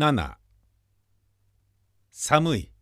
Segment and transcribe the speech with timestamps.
[0.00, 0.36] 7
[2.10, 2.72] 寒い。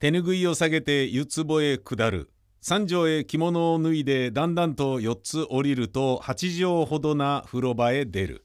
[0.00, 2.32] 手ぬぐいを下げて湯壺へ下る。
[2.60, 8.44] 三畳へ着物を脱いでだんだんと4つ降りると8畳ほどな風呂場へ出る。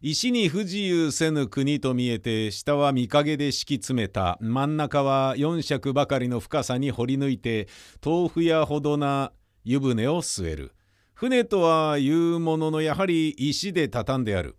[0.00, 4.36] 石に不自由せぬ国と見えて下は見陰で敷き詰めた。
[4.40, 7.68] 真ん中は4尺ばかりの深さに掘り抜いて
[8.04, 9.30] 豆腐屋ほどな
[9.62, 10.72] 湯船を据える。
[11.14, 14.56] 船とはいうもののやはり石で畳んである。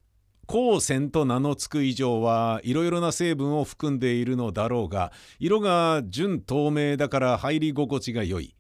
[0.51, 8.53] 光線と名の付く以上はいろいろな成分を含んでいるのだろうが色が純透明だから入り心地が良い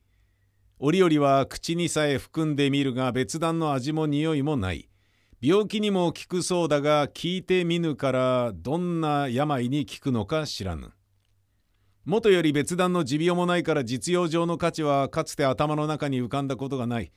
[0.79, 4.87] 折々は口にさえ含んでみるが別段の味も匂いもない
[5.41, 10.91] 病気にも効くそうだが聞いてみぬからどんな病に効くのか知らぬ。
[12.05, 17.11] もとより別段の持病もないから実用上の価値はかつて頭の中に浮かんだことがない。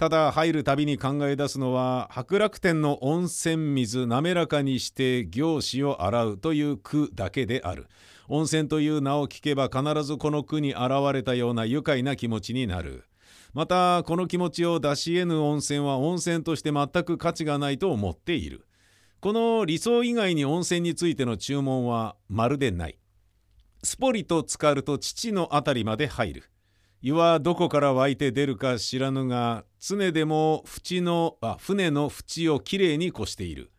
[0.00, 7.86] ただ入るたびに考え出すのは白楽天の温泉水滑らかにして行子を洗うという句だけである。
[8.26, 13.04] 温泉という名を聞けば必ずこの句に現れたような愉快な気持ちになる。
[13.52, 18.66] またこの気持ちを出し得ぬ温泉は温泉として全く価値がないと思っている
[19.20, 22.98] この理想以外に温泉についての注文はまるでない
[23.82, 26.44] スポリと浸かると父の辺りまで入る
[27.02, 33.70] 湯はどこから湧いて出るか知らぬが常でも縁のあ船の縁をきれいにこしている。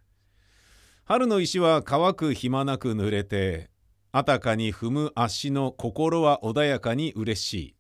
[1.04, 3.70] 春の石は乾く暇なく濡れて
[4.12, 7.76] あたかに踏む足の心は穏やかに嬉しい。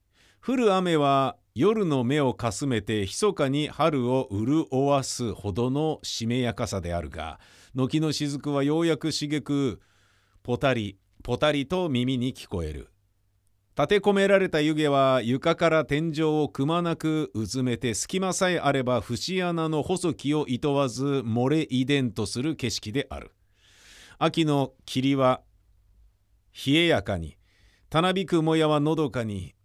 [0.45, 7.39] 降る雨は夜の目をかすめて密かに春を潤わすほどのしめやかさであるが
[7.73, 9.81] 軒の雫はようやく茂く
[10.43, 12.89] ポタリポタリと耳に聞こえる。
[13.81, 23.31] 立て込められた湯気は床から天井をくまなくうずめて隙間さえあれば節穴の細きをいとわず漏れ遺伝とする景色である。
[24.19, 25.41] 秋の霧は
[26.53, 27.37] 冷えやかに
[27.89, 29.55] たなびくもやはのどかに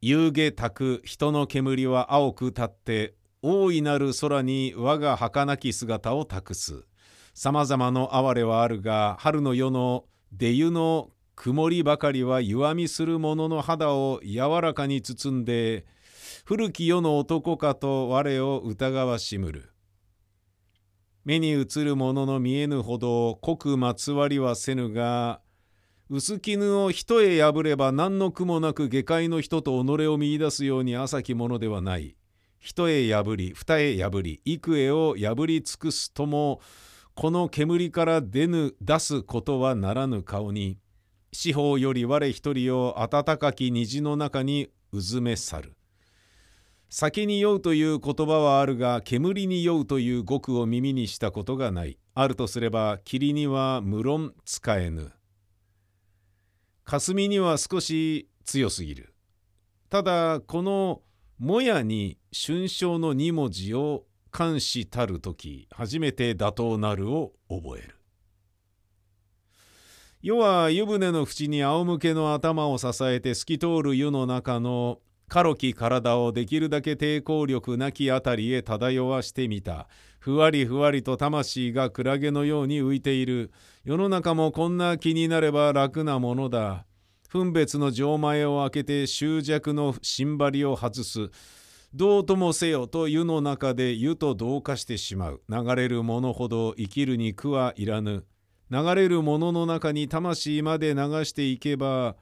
[0.00, 6.86] 夕げたく人の煙は青く立って大いなる空に我が儚き姿を託す。
[7.34, 15.86] さまざまの哀れはあるが春の夜の出湯の曇りばかりは弱みする者の肌を柔らかに包んで
[16.44, 19.70] 古き世の男かと我を疑わしむる
[21.24, 25.40] 目に映るものの見えぬほど濃くまつわりはせぬが
[26.08, 32.16] 薄絹を一重破れば何の苦もなく下界の人と己を見いだすように浅きものではない。
[32.60, 36.60] 一重破り二重破り幾重を破り尽くすとも
[37.16, 40.78] この煙から出ぬ出すことはならぬ顔に
[41.36, 45.76] 四方より我一人を暖かき虹の中にうずめ去る。
[46.88, 51.98] 酒に酔うという言葉はあるが煙に酔うという語句を耳にしたことがない。
[52.14, 55.12] あるとすれば霧には無論使えぬ。
[56.86, 59.12] 霞には少し強すぎる。
[59.90, 61.02] ただこの
[61.38, 67.95] 「もや」に春章の2文字を監視たる時初めて打倒なるを覚える。
[70.26, 74.98] 世は湯船の縁に仰向けの頭を支えて透き通る湯の中の
[75.28, 79.86] 軽き体をできるだけ抵抗力なきあたりへ漂わしてみた。
[80.18, 83.52] ふわりふわりと魂がクラゲのように浮いている。
[83.84, 86.86] 世の中もこんな気になれば楽なものだ。
[87.28, 91.30] 分別の錠前を開けて執着の芯張りを外す。
[91.94, 95.42] どうともせよと湯の中で湯と同化してしまう。
[95.48, 98.24] 流れるものほど生きるに苦はいらぬ。
[98.70, 102.16] 流れるものの中に魂まで流していけば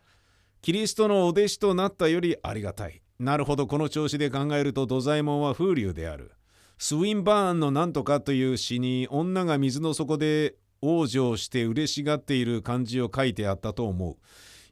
[0.61, 3.03] キリストのお弟子となったよりありがたい。
[3.19, 6.33] なるほど、この調子で考えると土左衛門は風流である。
[6.79, 14.17] スウィンバーンのなんとかという詩に女が水の底で往生して嬉しがっている感じを書いてあったと思う。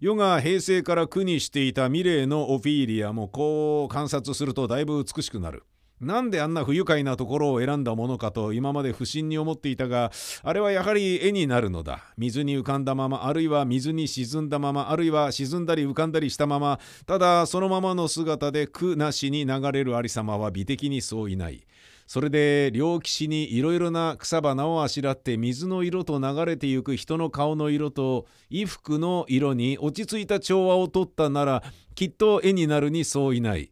[0.01, 5.63] 世が平成から苦にしていたミレーのオフィーリアもこう観察するとだいぶ美しくなる。
[6.03, 10.11] なんであんな不愉快なところを選んだものかと今まで不審に思っていたが
[10.43, 21.65] あれはやはり絵になるのだ水に浮かんだままあるいは水に沈んだままあるいは沈んだり浮かんだりしたままただそのままの姿で苦なしに流れるありさまは美的にそういない
[22.09, 31.63] それで両岸にいろいろな草花をあしらって水の色と流れてゆく人の顔の色と衣服の色に落ち着いた調和をとったなら
[31.95, 33.72] きっと絵になるにそういない。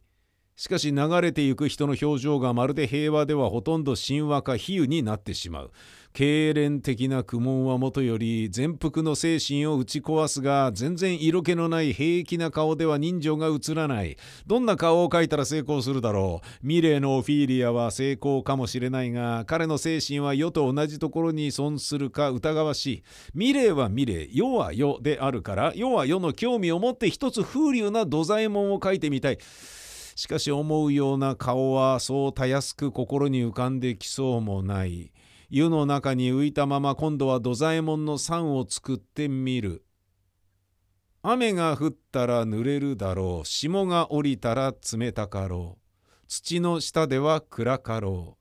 [0.61, 5.71] しかし流れてゆく人の表情がまるで平和ではほとんど神話か比喩になってしまう。
[6.13, 14.17] 痙攣的な苦悶はもとより全幅の精神を打ち壊すが全然色気のない平気な顔では人情が映らない。
[14.45, 16.47] どんな顔を描いたら成功するだろう。
[16.61, 23.03] ミレーのオフィーリアは成功かもしれないが彼の精神は世と同じところに損するか疑わしい。
[23.33, 24.29] ミレーはミレー。
[24.31, 29.39] 世は世であるから世は世の興味を持って一つ風流な土左衛門を描いてみたい。
[30.21, 35.11] しかし思うような顔はそうたやすく心に浮かんできそうもない。
[35.49, 39.83] 湯の中に浮いたまま今度は土左衛門の山を作ってみる。
[41.23, 43.47] 雨が降ったら濡れるだろう。
[43.47, 46.27] 霜が降りたら冷たかろう。
[46.27, 48.37] 土の下では暗かろ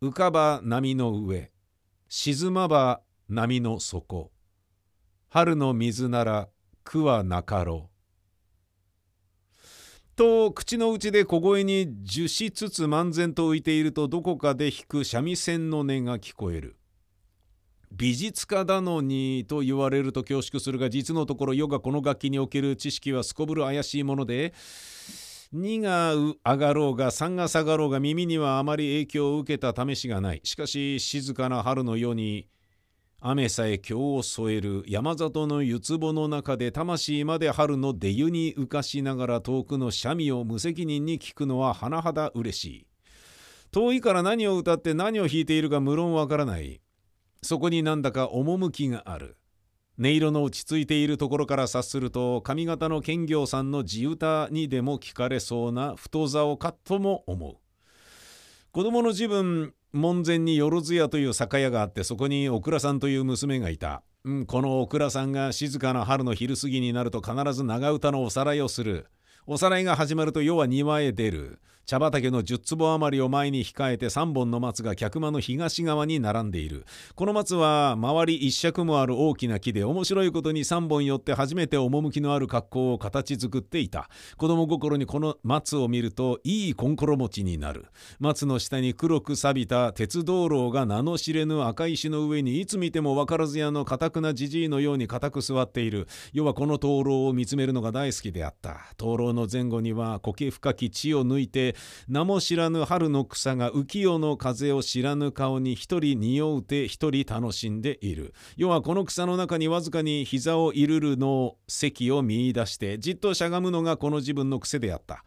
[0.00, 0.08] う。
[0.08, 1.52] 浮かば波の上。
[2.08, 4.32] 沈まば波の底。
[5.28, 6.48] 春の水なら
[6.82, 7.95] 苦はなかろう。
[10.16, 16.76] と口の内で小声に樹しつつ漫然と浮いているとどこかで弾く三味線の音が聞こえる。
[17.92, 24.54] 美術家だのにと言われると恐縮するが実のところ世がこの楽器における知識はすこぶる怪しいもので
[25.54, 32.48] 2が上がろうが3が下がろうが耳にはあまり影響を受けた試しがないしかし静かな春のように
[33.18, 42.86] 雨さえ今日を添える山里の湯壺の中で魂まで春の出湯に浮かしながら遠くの三味を無責任に聞くのは甚だ嬉しい。
[43.72, 46.82] 遠いから何を歌って何を弾いているか無論わからない。
[47.42, 49.38] そこになんだか趣がある。
[49.98, 57.65] 音色の落ち着いているところから察すると上方の兼業さんの地歌にでも聞かれそうな太座をかとも思う。
[58.76, 69.06] 子供の自分門前によろず屋という酒屋があってそこにお倉さんという娘がいた、うん、このお倉さんが静かな春の昼過ぎになると必ず長唄のおさらいをする。
[69.46, 71.58] おさらいが始まると夜は庭へ出る。
[71.86, 76.84] 茶畑の10坪余りを前に控えて3本の松が客間の東側に並んでいる。
[77.14, 84.10] この松は周り一尺もある大きな木で面白いことに3本寄って初めて趣のある格好を形作っていた。
[84.36, 87.86] 子供心にこの松を見るといいこんころ持ちになる。
[88.18, 96.08] 松の下に黒く錆びた鉄道路が名の知れぬ赤石の上にいつ見ても分からず屋のかたくなじじいのように固く座っている。
[96.32, 98.92] 要はこの灯籠を見つめるのが大好きであった。
[98.96, 101.75] 灯籠の前後には苔深き地を抜いて
[102.08, 115.24] 名も知らぬ春の草が浮世の風を知らぬ顔に一人匂うて一人楽しんでいる要はこの草の中にわずかに膝をいるるの席を見いだしてじっとしゃがむのがこの自分の癖であった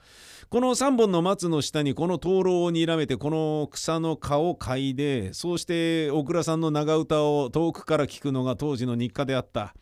[0.49, 9.75] この3本の松の下にこの灯籠をにらめてこの草の葉を嗅いでそうして小倉さんの長唄を遠くから聞くのが当時の日課であった。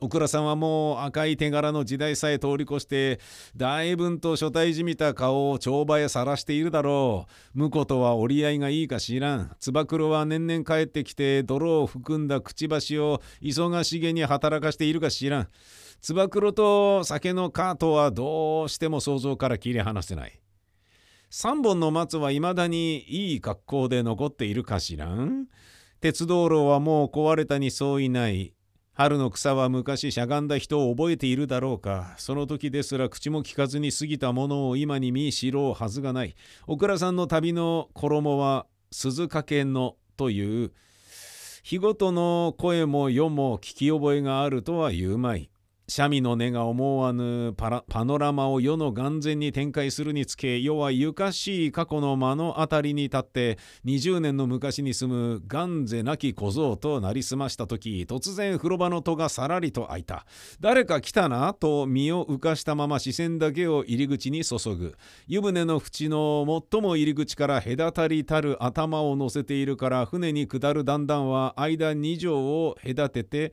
[0.00, 3.20] オクラさんはもう赤い手柄の時代さえ通り越して
[3.56, 7.58] 大分と初対じみた顔を帳場へさらしているだろう。
[7.58, 9.56] 婿とは折り合いがいいか知らん。
[9.60, 15.48] つば九郎は年々帰ってきて泥を含んだくちばしを忙しげに働かしているか知らん。
[16.00, 20.40] つば九郎と酒のカートはどうしても想像から切り離せない。
[21.30, 25.46] 3本の松はいまだにいい格好で残っているかしらん。
[26.00, 28.53] 鉄道路はもう壊れたにそういない。
[28.96, 32.14] 春の草は昔しゃがんだ人を覚えているだろうか。
[32.16, 36.36] その時ですら口も聞かずに過ぎたものを今に見知ろうはずがない。
[36.68, 40.72] 小倉さんの旅の衣は鈴掛のという
[41.64, 45.50] 日ごとの声も世も聞き覚えがあるとは言うまい。
[45.86, 60.24] 三味の音が思わぬパノラマを世の眼前に展開するにつけ世はゆかしい過去の間のあたりに立って20年の昔に住む元世なき小僧となりすました時突然風呂場の戸がさらりと開いた。
[60.58, 64.96] 誰か来たなと身を浮かしたまま視線だけを入り口に注ぐ。
[65.26, 73.52] 湯船の縁の最も入り口から隔たりたる頭を乗せているから船に下る段々は間2畳を隔てて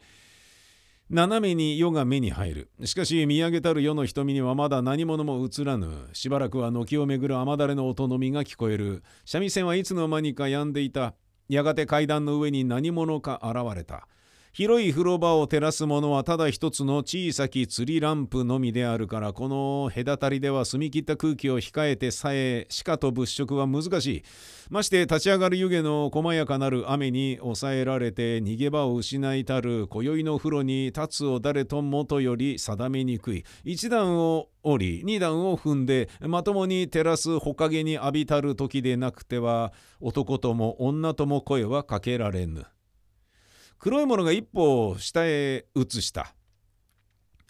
[1.14, 2.70] 斜めに夜が目に入る。
[2.86, 6.08] しかし見上げたる世の瞳にはまだ何者も映らぬ。
[6.14, 9.04] しばらくは軒をめぐる雨だれの音のみが聞こえる。
[9.26, 11.16] 三味線はいつの間にか止んでいた。
[11.50, 14.08] やがて階段の上に何者か現れた。
[14.54, 24.24] 広い風呂場を照らすものはただ一つの小さき釣りランプのみであるからこの隔たりでは澄み切った空気を控えてさえしかと物色は難しい
[24.70, 42.66] まして立ち上がる湯気の細やかなる雨に抑えられて逃げ場を失いたる今宵の風呂に立つを誰ともとより定めにくい一段を降り二段を踏んでまともに照らすほかげに浴びたる時でなくては男とも女とも声はかけられぬ。
[43.84, 46.36] 黒いものが一歩下へ移した。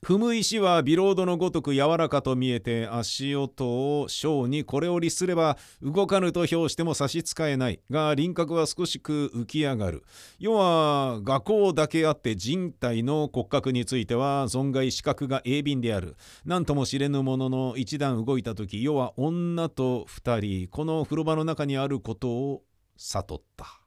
[0.01, 10.05] 踏む石はビロードのごとく柔らかと見えて足音を小にこれを律すれば動かぬと評しても差し支えないが輪郭は少しく浮き上がる。
[10.39, 16.15] 要は画工だけあって人体の骨格については存外視覚が鋭敏である。
[16.45, 22.63] 何とも知れぬものの一段動いた時要は女と二人この風呂場の中にあることを
[22.95, 23.80] 悟った。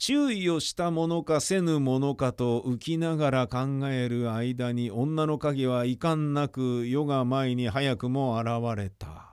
[0.00, 9.29] 注意をしたものかせぬものかと浮きながら考える間に女の影はいかんなく夜が前に早くも現れた。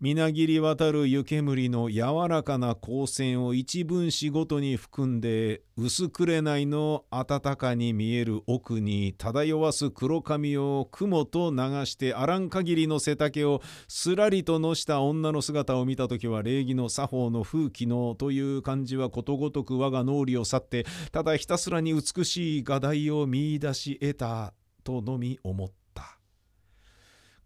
[0.00, 25.80] みなぎり渡る湯煙の柔らかな光線を一分子ごとに含んで薄紅の暖かに見える奥に漂わす黒髪を雲と流してあらん限りの背丈をすらりとのした女の姿を見た時は礼儀の作法の風紀のという感じはことごとく我が脳裏を去ってただひたすらに美しい画題を見いだし得たとのみ思った。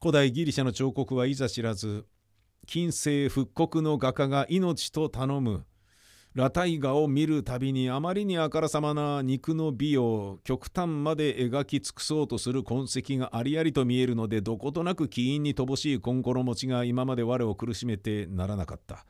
[0.01, 2.05] 古代ギリシャの彫刻はいざ知らず
[2.67, 5.65] 近世復刻の画家が命と頼む
[6.35, 19.05] 裸体画を見るたびにあまりにあからさまな肉の美を極端まで描き尽くそうとする痕跡がありありと見えるのでどことなく起因に乏しい心持ちが今まで我を苦しめてならなかった。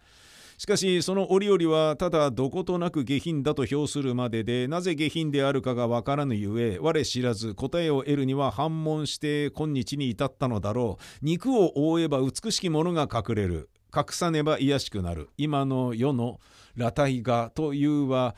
[0.56, 11.24] しかしその折々はただどことなく下品だと評するまででなぜ下品であるかがわからぬゆえ我知らず答えを得るには反問して今日に至ったのだろう。
[11.24, 13.70] 肉を覆えば美しきものが隠れる。
[13.94, 15.30] 隠さねば卑しくなる。
[15.36, 16.40] 今の世の
[16.74, 18.34] 裸体画というは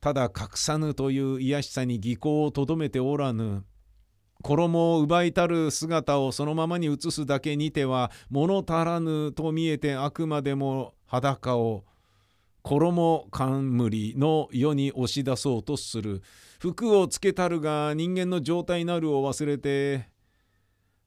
[0.00, 3.64] ただ隠さぬという卑しさに技巧をとどめておらぬ。
[4.42, 11.84] 衣を奪いたる姿をそのままに映すだけにては物足らぬと見えてあくまでも裸を
[12.62, 16.22] 衣冠の世に押し出そうとする。
[16.60, 20.08] 服をつけたるが人間の状態なるを忘れて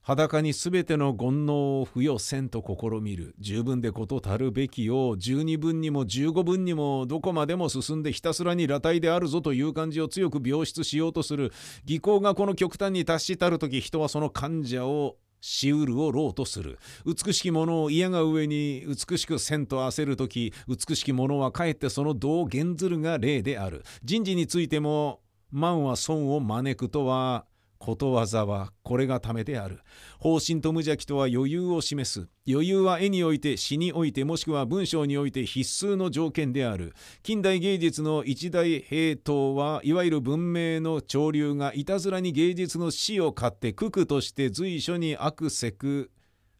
[0.01, 3.33] 裸にすべての煩悩を付与せんと試みる。
[3.39, 11.53] 十分でことたるべきを十二分にも十五分にもどこまでも進んでひたすらに裸体であるぞという感じを強く描出しようとする。
[11.85, 16.79] 技巧がこの極端に達したる時人はその患者をしうるをろうとする。
[17.05, 23.83] 美しきものを嫌が上に美しくせんと焦る時美しきものはかえってその道減ずるが霊である。
[24.05, 25.19] 人事についても
[25.51, 27.45] 万は損を招くとは
[27.83, 29.81] ことわざはこれがためである。
[30.17, 32.29] 方針と無邪気とは余裕を示す。
[32.47, 36.93] 余裕は絵において詩においてもしくは文章において必須の条件である。
[37.23, 46.09] 近代芸術の一大平等はいわゆる文明の潮流がいたずらに芸術の死を買って九九として随所に悪せく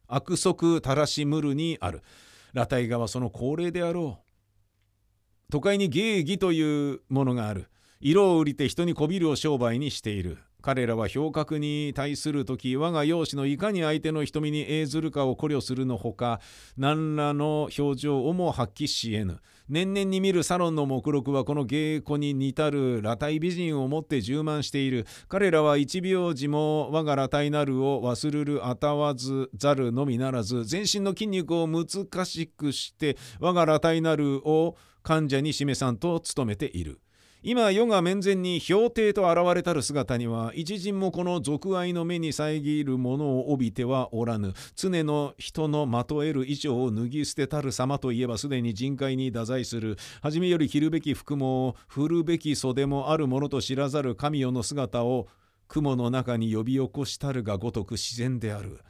[0.06, 2.02] 悪足たらしむるにある。
[2.48, 5.50] 裸体画はその恒例であろう。
[5.50, 7.70] 都会に芸妓というものがある。
[7.98, 10.36] 色を売りて人にこびるを商売にしている。
[10.64, 16.40] 彼らは表格に対する時我が容姿のいかに相手の瞳に映ずるかを考慮するのほか
[16.78, 31.86] 何らの表情をも発揮し得ぬ年々に見るサロンの目録はこの芸妓に似たる裸体美人をもって充満している彼らは一秒時も我が裸体なるを忘るるあたわずざるのみならず全身の筋肉を難
[32.24, 37.03] しくして我が裸体なるを患者に示さんと努めている。
[37.46, 44.54] 今世が面前に氷帝と現れたる姿には一陣もこの俗愛の目に遮るものを帯びてはおらぬ。
[44.74, 49.98] 常の人のまとえる衣装を脱ぎ捨てたる様といえばすでに人海に太宰する。
[50.22, 55.28] 初めより着るべき服も振るべき袖もあるものと知らざる神代の姿を
[55.68, 58.80] 雲の中に呼び起こしたるがごとく自然である。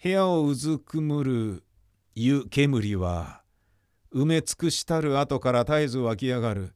[0.00, 1.64] 部屋をうずくむる
[2.14, 3.42] 湯煙は
[4.14, 6.72] 埋め尽くしたる後から絶えず湧き上がる。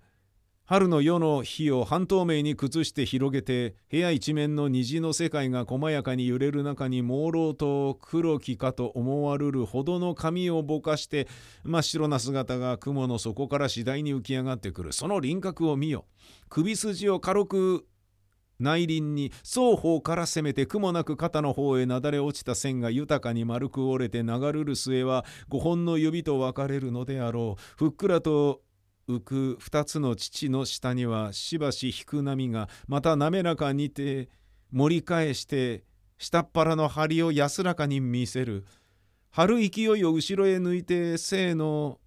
[0.71, 11.27] 春の夜の日を半透明に崩して広げて部屋一面の虹の世界が細やかに揺れる中に朦朧と黒きかと思われるほどの髪をぼかして
[11.65, 14.93] 真っ白な姿が雲の底から次第に浮き上がってくる。
[14.93, 16.05] その輪郭を見よ
[16.49, 17.85] 首筋を軽く
[18.61, 27.63] 内輪に双方から攻めて苦もなく肩の方へなだれ落ちた線が豊かに丸く折れて流るる末は五本の指と分かれるのであろう。
[27.77, 28.61] ふっくらと
[29.17, 34.29] 浮く二つの父の下にはしばし引く波がまた滑らかにて
[34.73, 35.85] 盛り返して
[36.19, 38.65] 下っ腹の張りを安らかに見せる。
[39.31, 41.99] 春勢いを後ろへ抜いて生の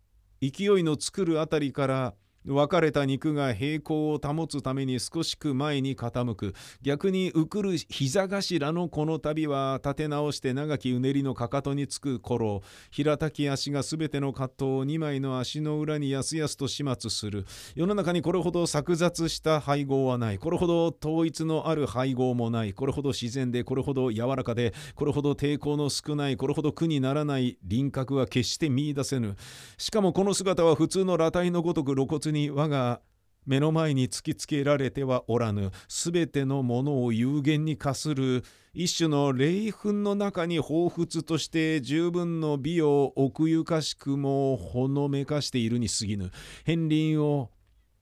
[0.42, 2.14] 勢いの作るあたりから
[2.46, 6.54] 分かれた肉が平行を保つために少しく前に傾く。
[6.82, 12.62] 逆にうくる膝頭のこの旅は立て直して長きうねりのかかとにつく頃。
[12.92, 17.46] 平たき足がすべての葛藤を2枚の足の裏にやすやすと始末する。
[17.76, 20.40] 世の中にこれほど錯雑した配合はない。
[20.40, 22.74] これほど統一のある配合もない。
[22.74, 29.38] これほど自然でこれほど柔らかでこれほど抵抗の少ないこれほど苦にならない輪郭は決して見いだせぬ。
[29.78, 33.00] しかもこの姿は普通の裸体のごとく露骨に我が
[33.46, 35.72] 目の前に突きつけられてはおらぬ。
[35.88, 38.44] すべてのものを有限に化する。
[38.74, 46.32] 一種の霊粉の中に彷彿として十分の美を奥ゆかしくもほのめかしているに過ぎぬ。
[46.66, 47.52] 片鱗を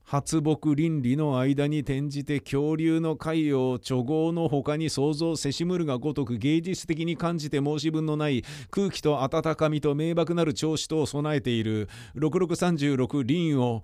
[0.04, 8.44] 発木倫理の間に転じて恐竜の貝を貯豪の他に想像せしむるがごとく芸術的に感じて申し分のない。
[8.70, 11.90] 空気と温かみと明白なる調子とを備えている。
[12.16, 13.84] 6636輪を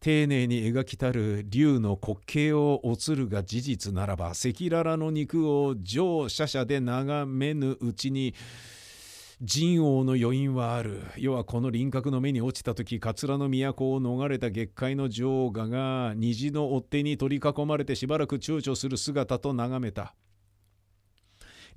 [0.00, 8.34] 丁寧に描きたる竜の滑稽をおつるが事実ならば赤裸々の肉を上者者で眺めぬうちに
[9.42, 11.02] 人王の余韻はある。
[11.18, 20.14] 要はこの輪郭の目に落ちた時桂の都を逃れた月界の女王が虹の追っ手に取り囲まれてしばらく躊躇する姿と眺めた。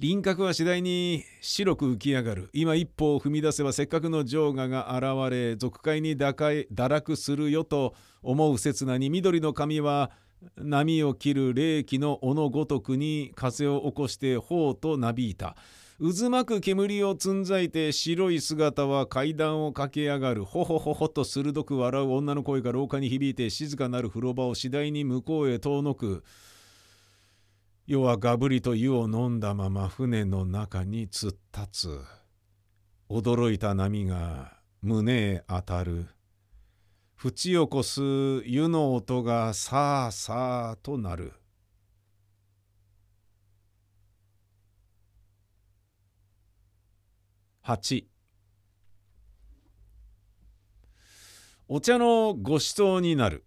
[0.03, 2.49] 輪郭は次第に白く浮き上がる。
[2.51, 10.11] 今一歩を踏み出せばせっかくの女王が現れ俗界に堕落するよと思う刹那に緑の髪は
[10.57, 15.55] 波を切る霊気の尾のごとくに風を起こして頬となびいた。
[16.01, 20.43] 渦巻く煙をつんざいて白い姿は階段を駆け上がる。
[20.43, 26.25] ほほほほと鋭く笑う女の声が廊下に響いて静かなる風呂場を次第に向こうへ遠のく。
[27.85, 32.01] 夜はがぶりと湯を飲んだまま船の中に突っ立つ。
[33.09, 36.07] 驚いた波が胸へ当たる。
[37.15, 38.01] 淵起こす
[38.45, 41.33] 湯の音がさあさあとなる。
[47.65, 48.05] 8
[51.67, 53.43] お茶のご馳走になる。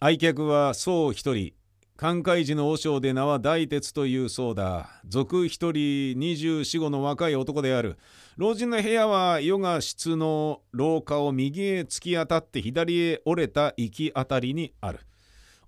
[0.00, 1.52] 愛客は僧一人。
[1.96, 5.00] 寛海寺の和尚で名は大鉄というそうだ。
[5.06, 7.98] 俗一人二十四五の若い男である。
[8.36, 15.06] 老人の部屋は夜が室の廊下を右へ突き当たって左へ折れた行き当たりにある。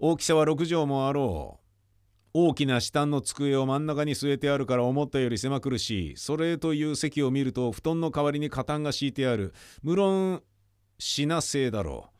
[0.00, 1.66] 大きさは六畳もあろう。
[2.34, 6.16] 大きな下の机を真ん中に据えてあるから思ったより狭苦しい。
[6.16, 9.54] それという席を見ると布団の代わりに肩が敷いてある。
[9.80, 10.42] 無論
[10.98, 12.15] 品製だろう。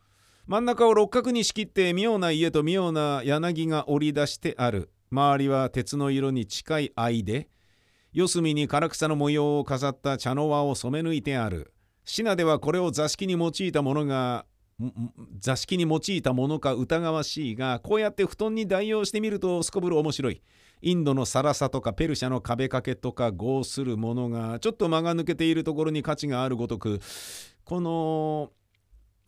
[0.46, 4.90] 真ん中を六角に仕切って妙な家と妙な柳が織り出してある。
[5.10, 7.48] 周りは鉄の色に近い藍で
[8.12, 11.72] 四隅に唐草の模様を飾った茶の輪を染め抜いてある。
[12.04, 14.46] 品ではこれを座敷に用いたものが
[15.40, 20.42] 座敷に用いたものか疑わしいがこうやって布団に代用してみるとすこぶる面白い。
[20.80, 27.00] インドのサラサとかペルシャの壁掛けとか合するものがちょっと間が抜けているところに価値があるごとく
[27.64, 28.52] この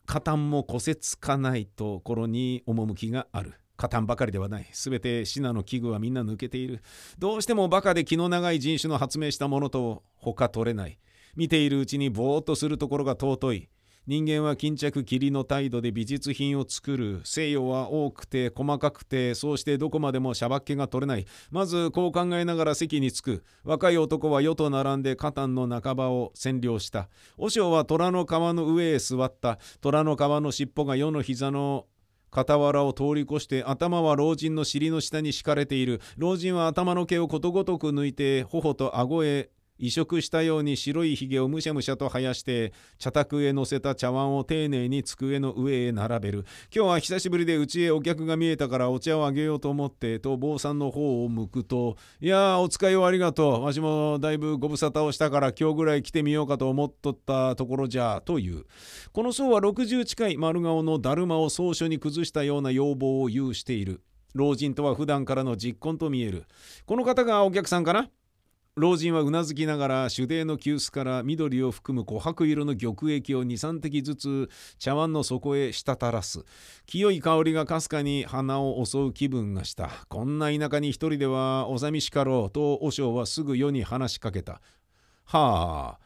[0.09, 3.53] 加担もこせつかないところに趣がある。
[3.77, 4.67] 加担ばかりではない。
[4.71, 6.81] すべてシナの器具はみんな抜けている。
[7.19, 10.97] どうしてもバカで気の長い人種の発明したものと他取れない。
[11.35, 13.69] 見ているうちにぼーっとするところが尊い。
[14.09, 21.27] 人間は巾着霧の態度で美術品を作る西洋は多くて細かくてそうしてどこまでもしゃばっ気が取れない。
[21.51, 23.43] まずこう考えながら席に着く。
[23.63, 27.07] 若い男は世と並んでカタンの半ばを占領した。
[27.37, 29.59] 和尚は虎の皮の上へ座った。
[29.79, 31.85] 虎の皮の尻尾が世の膝の
[32.31, 36.01] 傍らを通り越して頭は老人の尻の下に敷かれている。
[36.17, 46.45] 老人は頭の毛をことごとく抜いて頬と顎へ移植したように白いひげをむしゃむしゃと生やして茶卓へ乗せた茶碗を丁寧に机の上へ並べる。
[46.75, 53.63] 今日は久しぶりでうちへお客が見えたからお茶をあげようと思ってと坊さんの方を向くと「いやお使いをありがとう。
[53.63, 58.65] わしもだいぶご無沙汰をしたから今日ぐらい来てみようかと思っとったところじゃ」という。
[59.13, 64.01] この僧は60近い丸顔のだるまを草書に崩したような要望を有している。
[64.35, 66.45] 老人とは普段からの実婚と見える。
[66.85, 68.09] この方がお客さんかな？
[68.79, 76.45] 老人はうなずきながら手泥の急須から緑を含む琥珀色の玉液を23滴ずつ茶碗の底へ滴らす。
[76.85, 79.89] 清い香りがかすかに鼻を襲う気分がした。
[80.07, 84.61] こんな田舎に一人ではお寂しかろうと和尚はすぐ世に話しかけた。
[85.25, 85.99] はあ。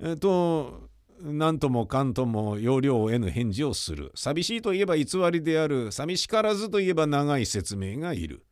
[0.00, 0.88] えっと
[1.20, 4.12] 何ともかんとも要領を得ぬ返事をする。
[4.14, 5.92] 寂しいといえば偽りである。
[5.92, 8.44] 寂しからずといえば長い説明がいる。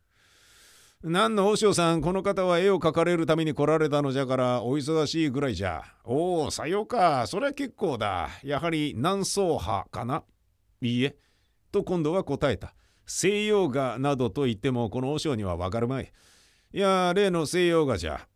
[1.03, 5.83] 何の和尚さん、この方は絵を描かれるために来られたのじゃから、お忙しいぐらいじゃ。
[6.05, 7.27] おお、さようか。
[7.27, 8.29] それは結構だ。
[8.45, 10.25] やはり南宋派かな
[10.83, 11.17] いいえ、
[11.73, 12.75] と今度は答えた。
[13.07, 16.13] 西洋画などと言ってもこの和尚にはわかるまい。
[16.75, 18.29] いや、例の西洋画じゃ。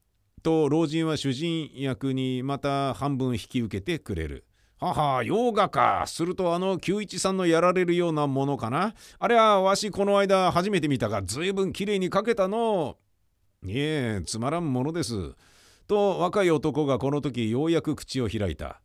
[0.42, 4.46] と老人は主人役にまた半分引き受けてくれる。
[4.84, 6.04] はは、洋画か。
[6.06, 8.94] するとあの九一さんのやられるようなものかな。
[9.18, 12.98] あれはわしこの間初めて見たが、ずいぶんきれいに描けたの。
[13.64, 15.32] いえ、つまらんものです。
[15.88, 18.82] と若い男がこの時ようやく口を開いた。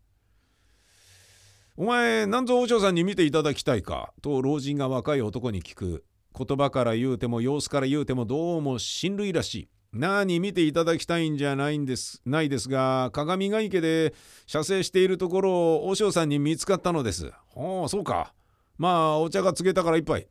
[1.76, 6.06] お前、なんぞお嬢さんに見ていただきたいかと老人が若い男に聞く。
[6.38, 9.70] 言葉から言うても様子から言うてもどうも親類らしい。
[9.92, 14.14] 何見ていただきたいんじゃないんですないですが鏡ヶ池で
[14.46, 17.32] 射精しているところを和尚さんに見つかったのです。
[17.56, 18.34] ああそうか。
[18.78, 20.28] まあお茶が告げたから一杯。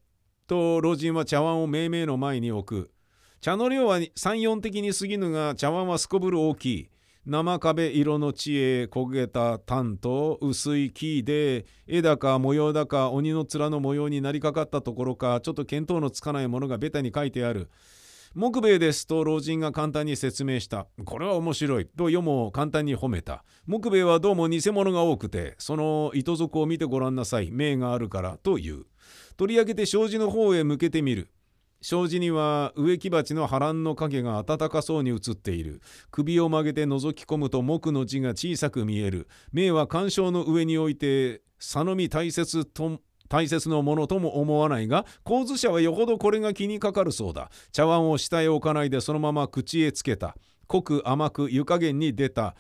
[0.47, 2.91] と老人は茶碗を命名の前に置く。
[3.41, 6.91] 茶の量は三四的に過ぎぬが茶碗はすこぶる大きい。
[7.27, 17.69] 生壁色の地へ焦げた炭と薄い木で絵だか模様だか鬼の面の模様になりかかったところかちょっと見当のつかないものがベタに書いてある。
[18.35, 20.87] 木兵衛ですと老人が簡単に説明した。
[21.05, 23.45] これは面白いと世も簡単に褒めた。
[23.67, 27.49] 木兵衛はどうも偽物が多くて、その糸底を見てごらんなさい。
[27.49, 28.87] 命があるからと言う。
[29.37, 31.31] 取り上げて障子の方へ向けてみる。
[31.81, 35.81] 障子には植木鉢の波乱の影が暖かそうに映っている。
[36.11, 39.29] 首を曲げて覗き込むと木の字が小さく見える。
[39.53, 50.37] 命は干渉の上に置いて、佐野み大切と大切なものとも思わないが神津社はよほどこれが気にかかるそうだ茶碗を下へ置かないでそのまま口へつけた
[50.67, 52.55] 濃く甘く湯加減に出た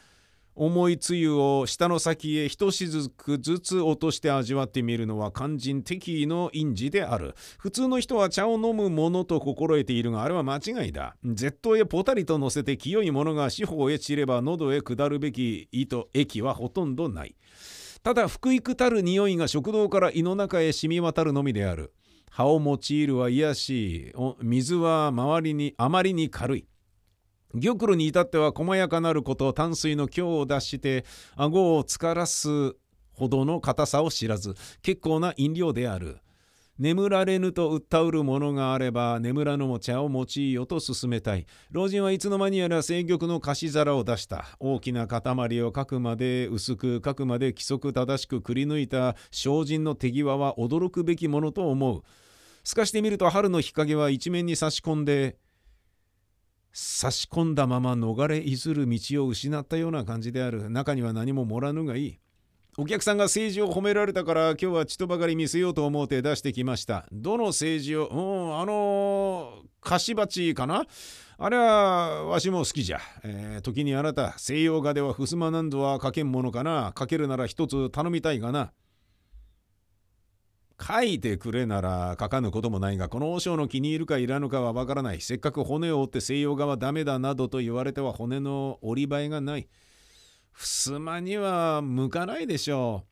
[0.60, 7.36] 重いつゆを舌の先へ一しずくずつ落として味わってみるのは肝心適宜の印字である。
[7.58, 11.14] 普通の人は茶を飲むものと心得ているがあれは間違いだ。
[11.24, 17.36] 絶頭へポタリと乗せて清いものが四方へ散れば喉へ下るべき糸液はほとんどない。
[18.08, 21.92] ただ福育たる匂いが食道から胃の中へ染み渡るのみである。
[22.30, 26.66] 葉を用いるは癒しい水は周りにあまりに軽い。
[27.62, 31.04] 玉露に至っては細やかなること淡水の強を脱して
[31.36, 32.76] 顎をつからす
[33.12, 36.20] ほどの硬さを知らず結構な飲料である。
[36.78, 41.46] 眠られぬと訴うるものがあれば眠らぬも茶を用いよと勧めたい。
[41.70, 44.44] 老人はいつの間にやら清玉の貸し皿を出した。
[44.60, 52.02] 大きな塊をかくまで薄くかくまで規則正しくくり抜いた精進の手際は驚くべきものと思う。
[52.62, 55.36] 透かしてみると春の日陰は一面に差し込んで
[56.72, 60.70] 差し込んだまま逃れいずる道を失ったような感じである。
[60.70, 62.18] 中には何も盛らぬがいい。
[62.80, 67.06] お客さんが政治を褒められたから今日はちとばかり見せようと思うて出してきました。
[67.10, 68.14] どの政治を、う
[68.50, 70.86] ん、あのー、菓子鉢かな？
[71.38, 73.00] あれはわしも好きじゃ。
[73.24, 76.94] えー、時にあなた、西洋画では襖なんぞは書けんものかな？
[76.96, 78.70] 書けるなら一つ頼みたいがな。
[80.80, 85.20] 書いてくれなら書かぬこともないが、この和尚の気に入るかいらぬかはわからない。
[85.20, 89.66] せっかく骨を折って西洋画はダメだなどと言われては骨の折り映えがない。
[90.60, 93.04] 襖には向かないでしょ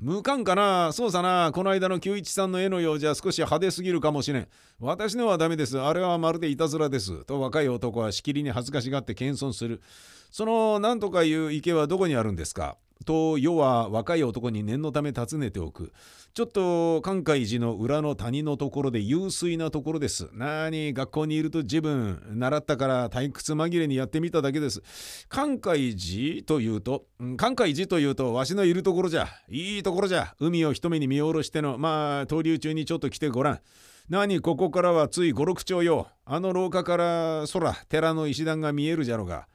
[0.00, 0.04] う。
[0.04, 0.90] 向かんかな？
[0.92, 1.50] そうさな。
[1.52, 4.48] この間の九一さんの絵のようじゃ少し派手すぎるかもしれん。
[4.80, 5.78] 私のはダメです。
[5.78, 7.26] あれはまるでいたずらです。
[7.26, 9.82] と若い男はしきりに恥ずかしがって謙遜する。
[10.30, 12.78] その何とかいう池はどこにあるんですか？
[13.04, 15.92] と世は若い男に念のため尋ねておく。
[16.34, 20.28] ちょっと関海寺の裏の谷のところで湧水なところです。
[20.32, 24.82] なに学校にいると自分習ったから退屈紛れにやってみただけです。
[25.28, 27.04] 関海寺というと、
[27.36, 29.28] 関海寺というとわしのいるところじゃ。
[29.48, 30.34] いいところじゃ。
[30.40, 33.60] 海を一目に見下ろしての、まあ、登竜中にちょっと来てごらん。
[34.08, 36.08] 何ここからはつい五六丁よ。
[36.24, 39.46] あの廊下から空、寺の石段が見えるじゃろが。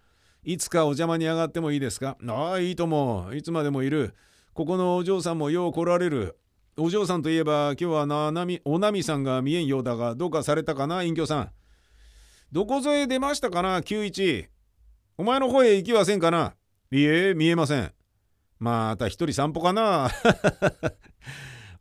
[0.45, 2.15] いつかお邪魔に上がってもいいですか？
[2.25, 3.31] ああ、いいとも。
[3.33, 4.15] いつまでもいる。
[4.53, 6.37] ここのお嬢さんもよう来られる。
[6.77, 11.51] お嬢さんといえば、今日はななみ、おなみさんが見えんようだが、どうかされたかな、隠居さん。
[12.51, 14.47] どこぞへ出ましたかな、91。
[15.17, 16.55] お前の方へ行きはせんかな
[16.91, 17.91] いえ、見えません。
[18.59, 20.09] また一人散歩かな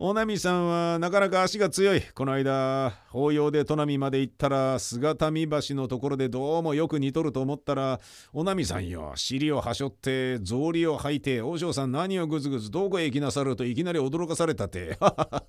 [0.00, 2.02] 大波さんはなかなか足が強い。
[2.14, 7.98] この間、法要で砺波まで行ったら、姿見橋のところでどうもよく似とると思ったら、
[8.32, 14.96] 大波さんよ、尻をはしょって、草履を履いて、和尚さん何をぐずぐずどこへ行きなさるといきなり驚かされたって。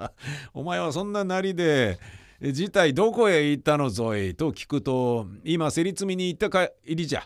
[0.55, 1.99] お前はそんななりで、
[2.41, 7.21] 事態どこへ行ったのぞいと聞くと、今、せりつみに行ったかいりじゃ。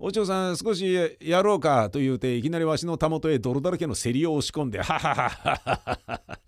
[0.00, 6.40] お嬢さん少しやろうかと言うていきなりわしのたもとへ泥だらけの競りを押し込んで、 ははははは。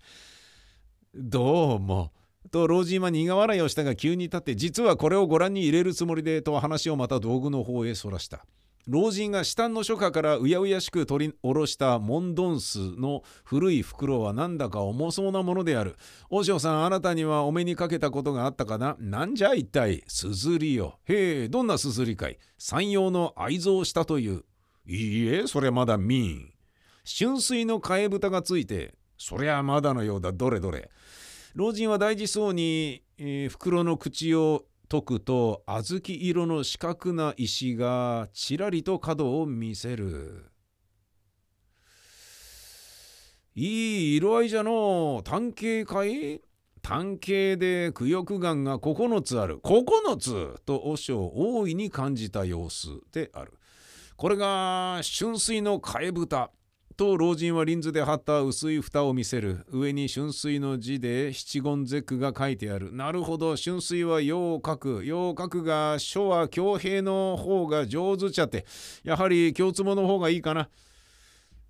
[1.13, 2.11] どうも。
[2.49, 8.45] と老人は苦笑いをしたが急に立って実はこれをご覧に入れるつもりでと話をまた道具の方へそらした。
[8.87, 15.95] 老人が下の書家からうやうやしく取り下ろしたモンドンスの古い袋はなんだか重そうなものである。
[16.29, 18.95] 和尚さん、あなたにはお目にかけたことがあったかな？
[18.99, 20.99] なんじゃ一体、すずりよ。
[21.05, 22.37] へえ、どんなすずりかい？
[22.57, 24.43] 山陽の愛蔵したという。
[24.87, 26.53] いいえ、それまだ見ん。
[27.05, 30.89] 春水の替え蓋がついて、そりゃまだのようだ、どれどれ。
[31.53, 40.51] 老人は大事そうに、えー、袋の口を解くと小豆色の四角な石がちらりと角を見せる。
[43.55, 46.41] いい色合いじゃの単形かい？
[46.81, 49.59] 単形で九翼眼が9つある。
[49.59, 50.59] 9つ？
[50.65, 53.53] と和尚大いに感じた様子である。
[54.17, 56.51] これが春水の替え蓋
[56.93, 59.65] と老人は輪図で貼った薄い蓋を見せる。
[59.69, 62.93] 上に春水の字で七言絶句が書いてある。
[62.93, 63.55] なるほど。
[63.55, 65.03] 春水は陽を書く。
[65.05, 68.65] 陽を書くが書は強兵の方が上手ちゃって。
[69.03, 70.69] やはり京つもの方がいいかな。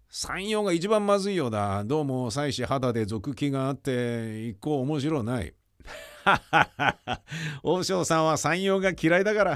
[0.09, 1.83] 山陽が一番まずいようだ。
[1.85, 5.53] どうも妻子肌で俗気があって一向面白ない。
[6.23, 7.21] はははは
[7.63, 9.51] 王将さんは山陽が嫌いだから。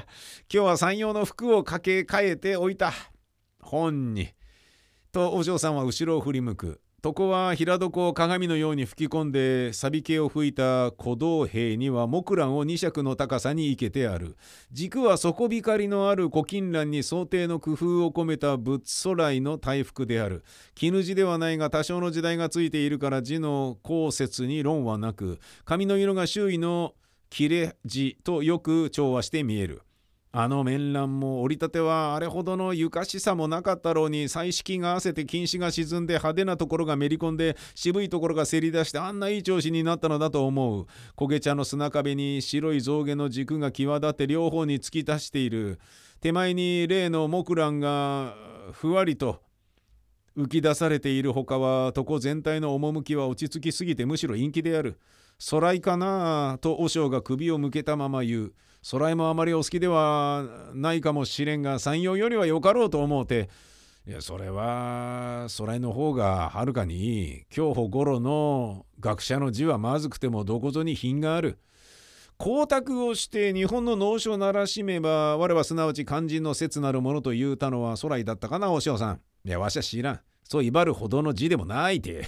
[0.51, 2.93] 今日は山陽の服をかけ替えておいた。
[3.62, 4.35] 本に。
[5.15, 6.82] とお嬢さんは後ろを振り向く。
[7.01, 14.36] 床は平床を鏡のように吹き込んで錆び気を吹いた鼓動兵には木蘭を2尺の高さに生けてある。
[14.73, 20.43] 軸は底光りのある古金蘭に想定の工夫を込めた仏祖来の大福である。
[20.73, 26.93] 絹字ではないが多少の時代がついているから字の後説に論はなく紙の色が周囲の
[27.30, 29.85] 切れ字とよく調和して見える。
[30.38, 40.88] あの面乱も折りたてはあれほどのゆかしさもなかったろうに彩色が汗せて金糸が沈んで派手なところがめり込んで渋いところがせり出してあんないい調子になったのだと思う。
[41.15, 45.80] 焦げ茶の砂壁に白い象牙の軸が際立って両方に突き出している。
[46.19, 48.36] 手前に例の木蘭が
[48.74, 49.41] ふわりと
[50.36, 55.00] 浮き出されているほかは床全体の趣は落ち着きすぎてむしろ陰気である。
[55.50, 58.54] 空いかなと和尚が首を向けたまま言う。
[58.91, 60.45] 空いもあまりお好きでは
[60.76, 63.50] ないかもしれんが山陽よりはよかろうと思うて。
[64.08, 67.45] いやそれは空いの方がはるかにいい。
[67.50, 71.58] 競歩五郎の学者の字はまずくてもどこぞに品がある。
[72.38, 79.21] 光沢をして日本の農書をならしめば我はすなわち肝心の切なるものと言うたのは空いだったかなお塩さん。
[79.43, 80.19] いやわしは知らん。
[80.43, 82.28] そう威張るほどの字でもないて。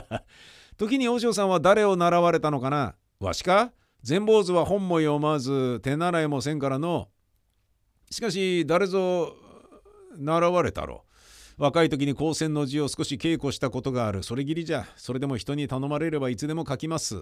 [0.76, 2.94] 時に和尚さんは誰を習われたのかな。
[3.20, 3.72] わしか？
[4.02, 7.08] 全坊主は本も読まず手習いもせんからの。
[8.10, 9.34] しかし誰ぞ
[10.16, 11.04] 習われたろ
[11.58, 14.22] 若い時に高専の字を少し稽古したことがある。
[14.22, 17.16] それぎりじゃそれでも人に頼まれればいつでも書きます。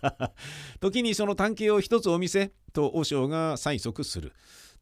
[0.80, 4.34] 時にその探偵を一つお見せと和尚が催促する。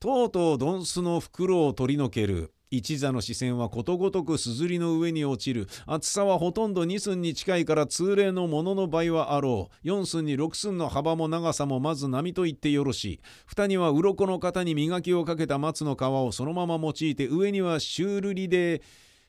[0.04, 2.52] とうとうドンスの袋を取り除ける。
[2.70, 5.66] 一座の視線はことごとくすずりの上に落ちる。
[5.86, 9.88] 厚さはほとんど2寸に近いから通例のものの倍はあろう。
[9.88, 13.20] 4寸に6寸の幅も長さもまず波と言ってよろしい。
[13.46, 18.82] 蓋には鱗の型に磨きをかけた松の皮をそのまま用いて上にはシュールリで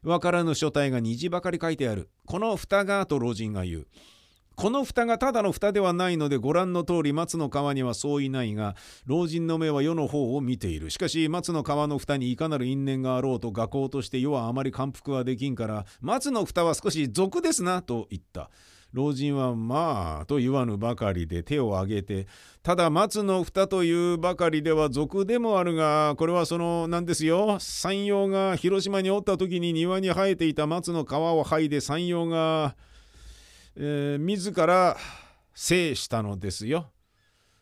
[0.04, 2.10] わからぬ書体が虹ばかり書いてある。
[2.26, 3.88] この蓋がと老人が言う。
[4.56, 10.90] この蓋がただの蓋ではないのでご覧の通り松の皮にはそういないが老人の目は世の方を見ている。
[10.90, 18.50] しかし松の皮の蓋にいかなる因縁があろうと画工として世はあまり感服はできんから松の蓋は少し俗ですなと言った。
[18.94, 22.28] 老人はまあと言わぬばかりで手を挙げて
[22.64, 27.58] ただ松の蓋というばかりでは俗でもあるがこれはそのなんですよ？
[27.60, 32.78] 山陽が広島におった時に庭に生えていた松の皮を剥いで山陽が
[33.78, 34.98] えー、自ら
[35.54, 36.92] 制したのですよ。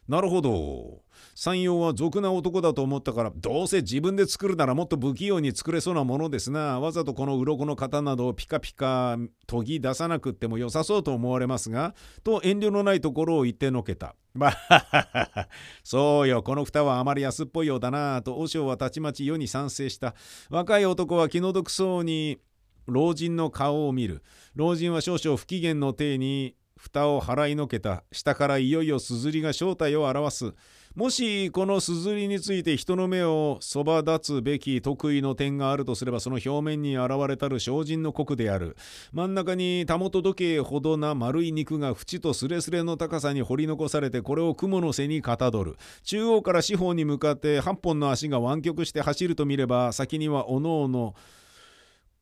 [0.07, 1.03] なるほど。
[1.35, 15.47] 山陽は俗な男だと思ったからどうせ自分で作るならもっと不器用に作れそうなものですなわざとこの鱗の型などをピカピカ研ぎ出さなくっても良さそうと思われますがと遠慮のないところを言ってのけたまあ
[15.83, 20.15] そうよこの蓋はあまり安っぽいようだなと和尚はたちまち世に賛成した
[20.49, 22.39] 若い男は気の毒そうに
[22.87, 24.23] 老人の顔を見る。
[24.55, 28.03] 老人は少々不機嫌の体に蓋を払いのけた。
[28.11, 30.53] 下からいよいよすずりが正体を表す。
[30.95, 38.75] もしこのすずりについて人の目をそば立つべき得意の点があるとすればその表面に現れたる精進の国である。
[39.11, 45.77] 真ん中にたもと時計ほどな丸い肉が縁とすれすれの高さに掘り残されてこれを雲の背にかたどる。
[46.03, 51.15] 中央から四方に向かって8本の足が湾曲して走ると見れば先にはおのおの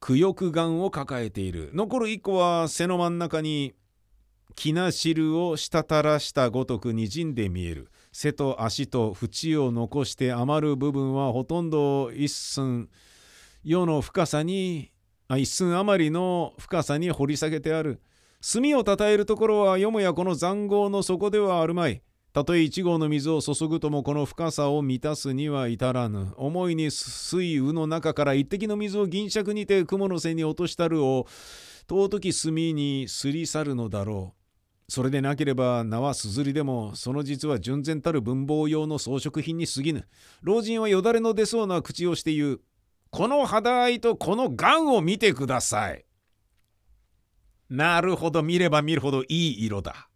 [0.03, 1.69] 九翼眼を抱えている。
[1.73, 3.75] 残る一個は背の真ん中に
[4.55, 7.91] 木な汁を滴らしたごとくにじんで見える。
[8.11, 12.89] 背と足と縁を残して余る部分はほとんど一寸
[13.63, 14.91] 世の深さに
[15.27, 18.01] あ一寸余りの深さに掘り下げてある。
[18.41, 22.01] 炭をたたえるところはよもやこの塹壕の底ではあるまい。
[22.33, 26.33] たとえ一合の水を注ぐともこの深さを満たすには至らぬ。
[26.37, 31.27] 思いに水雨の中から一滴の水を銀尺にて雲の背に落としたるを
[31.89, 34.91] 尊き炭にすり去るのだろう。
[34.91, 40.07] それでなければ名はすずりでもその実は純然たる文房用の装飾品に過ぎぬ。
[40.41, 42.61] 老人はよだれの出そうな口をして言う。
[43.09, 46.05] この肌合いとこの癌を見てください。
[47.69, 50.07] なるほど見れば見るほどいい色だ。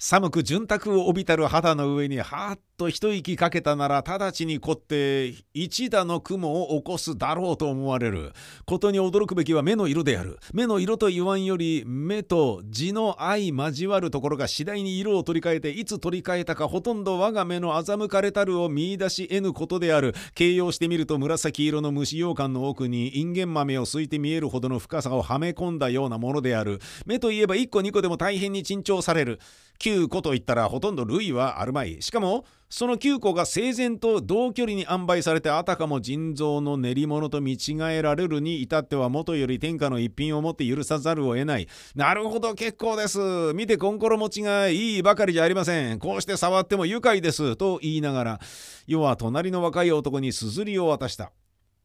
[0.00, 8.32] 寒く潤沢を帯びたる肌の上にはっと一息かけたなら直ちに凝って一打の雲を起こすだろうと思われる。
[8.64, 10.38] ことに驚くべきは目の色である。
[10.54, 20.14] 目の色と言わんより目と字の相交わるところが次第に色を取り替えていつ取り替えたかほとんど我が目の欺かれたるを見出し得ぬことである。
[20.36, 26.78] 形容してみると紫色の虫羊羹の奥にインゲン豆をすいて見えるほどの深さをはめ込んだようなものである。
[27.04, 29.40] 目といえば1個2個でも大変に珍重される。
[29.78, 32.02] 9個といったらほとんど類はあるまい。
[32.02, 41.68] しかもその9個が整然と同距離に塩梅されてあたかも腎臓の練り物と見違えられるに至っては元より天下の一品をもって許さざるを得ない。
[41.94, 43.18] なるほど結構です。
[43.54, 45.98] 見てこんころ持ちがいいばかりじゃありません。
[45.98, 47.56] こうして触っても愉快です。
[47.56, 48.40] と言いながら
[48.86, 51.32] 世は隣の若い男にすずりを渡した。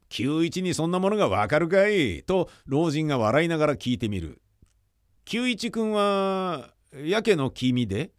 [0.10, 2.24] 91にそんなものがわかるかい？
[2.24, 4.42] と老人が笑いながら聞いてみる。
[5.28, 8.12] 91君はやけの君で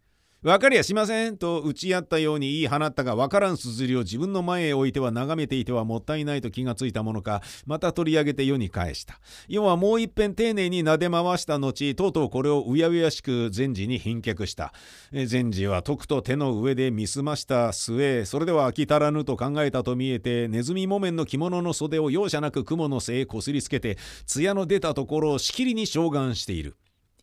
[0.43, 9.21] 分かりやしませんと打ち合ったように言い放ったが分からんすずりを自分の前へ置いては眺めていてはもったいないと気がついたものかまた取り上げて世に返した。
[9.49, 14.75] 世はもう一遍丁寧に撫で回した後とうとうこれをうやうやしく禅師に返却した。
[15.13, 26.77] 禅師はとくと手の上で見すました末それでは飽き足らぬと考えたと見えてネズミ木綿の着物の袖を容赦なく雲の背へこすりつけて艶の出たところをしきりに召喚している。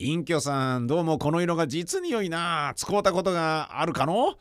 [0.04, 2.74] 隠居さんどうもこの色が実に良いな。
[2.76, 4.34] 使うたことがあるかの？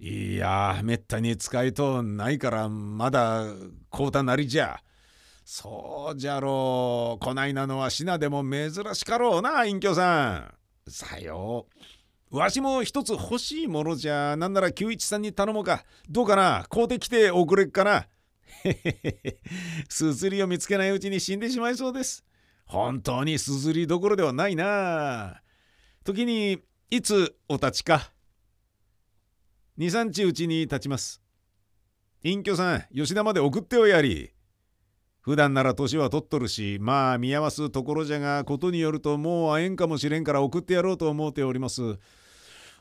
[0.00, 3.44] いやめったに使いとないからまだ
[3.90, 4.80] こうたなりじゃ。
[5.44, 7.24] そうじゃろう。
[7.24, 10.50] こないなのは品でも珍しかろうな隠居さ
[10.88, 10.90] ん。
[10.90, 11.66] さよ
[12.32, 12.36] う。
[12.36, 14.34] わしも一つ欲しいものじゃ。
[14.34, 15.84] なんなら九一さんに頼もうか。
[16.10, 16.66] どうかな？
[16.68, 18.06] 買うてきておくれっかな。
[18.64, 19.38] へへへへ
[19.88, 22.24] すずりを見つけないうちに死んでしまいそうです。
[22.66, 25.42] 本当にすずりどころではないな。
[26.04, 28.12] 時にいつお立ちか。
[29.78, 31.22] 23日うちに立ちます。
[32.22, 34.32] 隠居さん吉田まで送っておやり。
[35.20, 41.98] 普段なら年は取っとるしまあ見合わすところじゃがことによるともう会えんかもしれんから送ってやろうと思うております。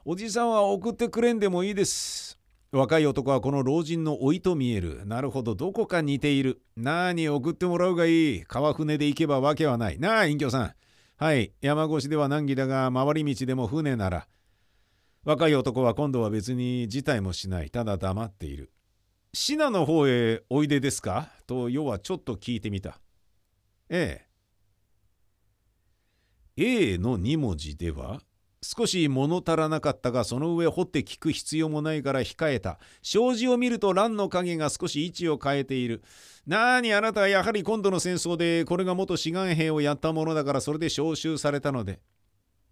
[0.05, 2.42] おじさんは送ってくれんでもいいです。
[2.75, 5.05] 若い男はこの老人の老いと見える。
[5.05, 6.63] なるほど、どこか似ている。
[6.75, 8.43] なに送ってもらうがいい。
[8.45, 9.99] 川船で行けばわけはない。
[9.99, 10.73] なあ、隠居さん。
[11.17, 14.27] はい、山越しでは難儀だが、回り道でも船なら。
[15.23, 17.69] 若い男は今度は別に辞退もしない。
[17.69, 18.71] ただ黙っている。
[19.35, 21.29] 信濃の方へおいでですか？
[21.45, 22.99] と、要はちょっと聞いてみた。
[23.87, 24.25] え
[26.57, 26.93] え。
[26.95, 28.19] A の2文字では
[28.63, 32.79] 少し物足らなかったがその上掘って聞く必要もないから控えた。
[33.01, 36.01] 障子を見ると蘭の影が少し位置を変えている。
[36.47, 41.99] なにあなたはやはり今度の戦争でこれが元志願兵をやったものだからそれで召集されたので。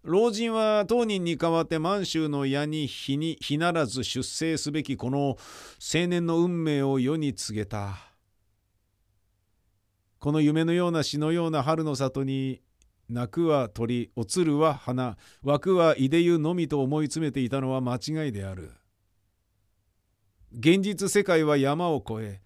[0.02, 5.36] 老人は当人に代わって満州の矢に日に日ならず出征すべきこの
[5.94, 8.12] 青年の運命を世に告げた。
[10.18, 12.62] この夢のような詩のような春の里に
[13.12, 15.18] 泣くは鳥おつるは花。
[15.42, 18.72] 枠はいで湯のみと思い詰めていたのは間違いである。
[20.52, 22.40] 現実世界は山を越え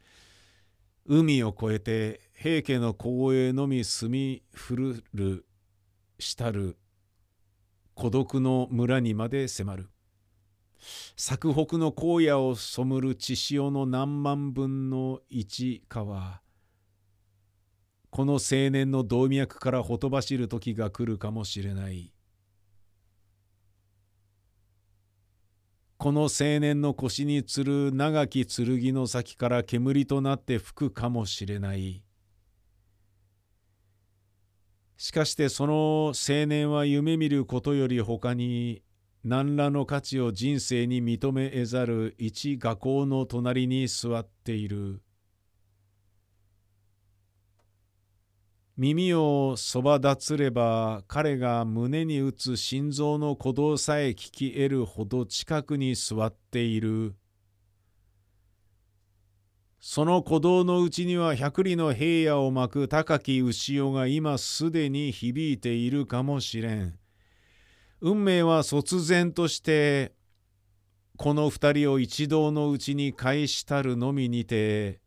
[1.07, 5.47] 海を越えて平家の光栄のみ住み古る
[6.19, 6.77] したる
[7.95, 9.89] 孤独の村にまで迫る。
[11.17, 16.43] 作北の荒野を染むる血潮の何万分の一川。
[18.17, 22.15] この青年の動脈からほとばしる時が来るかもしれない。
[25.99, 32.03] この青年の腰につる長き剣の先から煙となって吹くかもしれない。
[34.97, 38.83] しかしてその青年は夢見ることよりほかに
[39.25, 45.03] 何らの価値を人生に認め得ざる一画工の隣に座っている。
[48.79, 57.15] 耳をそば立つれば彼が胸に打つ心臓の鼓動さえ聞き得るほど近くに座っている。
[59.81, 66.99] その鼓動のうちには百里の平野を巻く高き牛尾が今すでに響いているかもしれん。
[68.03, 70.13] 運命は卒然として
[71.17, 75.01] この二人を一同のうちに返したるのみにて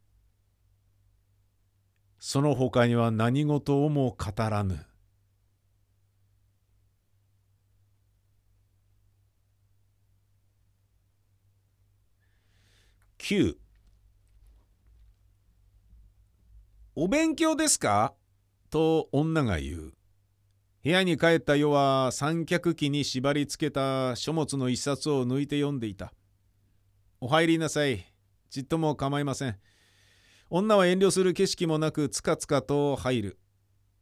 [2.20, 4.86] その他には何事をも語らぬ。
[13.20, 13.56] 9
[16.96, 18.14] お勉強ですか？
[18.70, 19.94] と女が言う。
[20.84, 26.14] 部屋に帰った夜は三脚機に縛り付けた書物の一冊を抜いて読んでいた。
[27.22, 28.06] お入りなさい。
[28.50, 29.58] ちっとも構いません。
[30.52, 33.39] 女は遠慮する景色もなくつかつかと入る。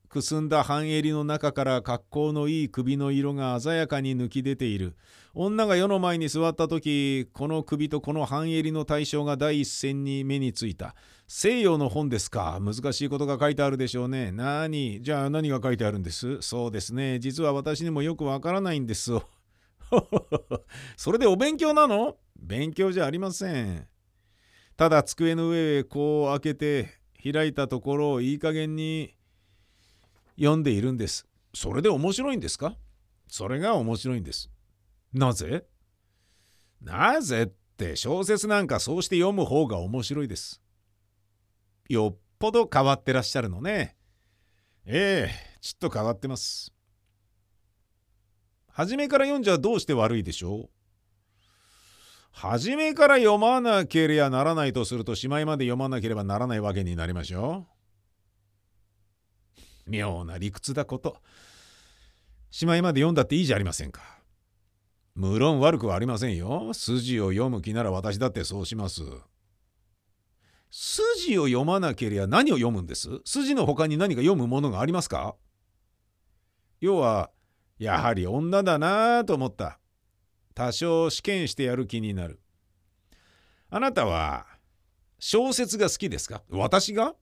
[0.07, 4.95] くすんだ半襟の中から格好のいい首の色が鮮やかに抜き出ている。
[5.33, 10.95] 女が世の前に座った時、この首とこの半襟の対象が第一線に目についた。
[11.27, 12.61] 西洋の本ですか？
[12.61, 14.31] 難しいことが書いてあるでしょうね。
[14.31, 15.01] 何？
[15.01, 16.41] じゃあ何が書いてあるんです？
[16.41, 17.19] そうですね。
[17.19, 19.11] 実は私にもよくわからないんです。
[20.95, 22.15] それでお勉強なの？
[22.39, 23.87] 勉強じゃありません。
[24.77, 26.89] ただ机の上へこう開けて
[27.31, 29.15] 開いたところをいい加減に
[30.37, 31.25] 読んでいるんです。
[31.53, 32.75] それで面白いんですか？
[33.27, 34.51] それが面白いんです。
[35.11, 35.65] なぜ？
[36.79, 40.61] なぜって小説なんかそうして読む方が面白いです。
[41.89, 43.95] よっぽど変わってらっしゃるのね。
[44.85, 46.71] ええちょっと変わってます。
[48.69, 50.69] 初めから読んじゃどうして悪いでしょう？
[52.39, 57.65] 初めから読まなければならないとするとしまいまで読まなければならないわけになりましょ
[59.87, 59.89] う。
[59.89, 61.17] 妙な理屈だこと。
[62.51, 64.01] しまいまで読んだっていいじゃありませんか。
[65.15, 66.75] 無論悪くはありませんよ。
[66.75, 69.01] 筋を読む気なら私だってそうします。
[70.69, 73.09] 筋を読まなければ何を読むんです？
[73.25, 75.35] 筋の他に何か読むものがありますか？
[76.81, 77.31] 要は、
[77.79, 79.79] やはり女だなぁと思った。
[80.57, 82.39] 多少試験してやる気になる。
[83.69, 84.47] あなたは
[85.19, 86.41] 小説が好きですか？
[86.49, 87.13] 私が？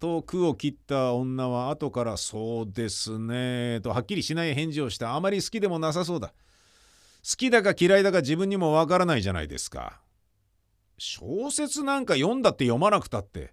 [0.00, 6.28] と句を切った女は後からそうですねとはっきりしない返事をしたあまり好きでもなさそうだ。
[6.28, 10.00] 好きだか嫌いだか自分にもわからないじゃないですか。
[10.96, 13.52] 小説なんか読んだって読まなくたって。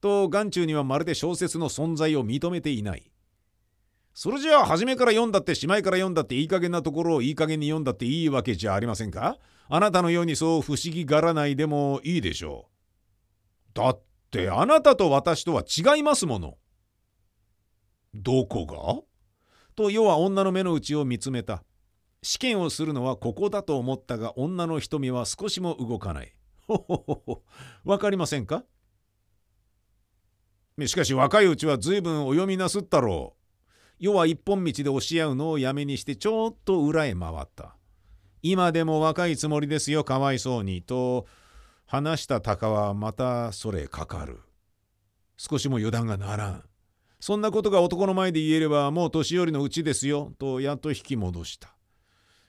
[0.00, 3.11] と眼中にはまるで小説の存在を認めていない。
[4.14, 9.38] それじゃあ初めから読んだってしまいから読んだっていい加減なところをいい加減に読んだっていいわけじゃありませんか？
[9.68, 13.70] あなたのようにそう不思議がらないでもいいでしょう。
[13.74, 16.58] だってあなたと私とは違いますもの。
[18.14, 19.00] どこが？
[19.74, 21.64] と要は女の目の内を見つめた。
[22.22, 26.34] 試験をするのはここだと思ったが女の瞳は少しも動かない。
[26.66, 27.42] ほほほほ。
[27.84, 28.64] わかりませんか？
[30.86, 33.41] しかし若いうちは随分お読みなすったろう。
[34.02, 37.76] 要は一本道で押し合うのをやめにしてちょっと裏へ回った。
[38.42, 41.24] 今でも若いつもりですよかわいそうにと
[41.86, 44.40] 話した鷹はまたそれかかる。
[45.36, 46.64] 少しも油断がならん。
[47.20, 51.76] そんなことが男の前で言えればもう年寄りのうちですよとやっと引き戻した。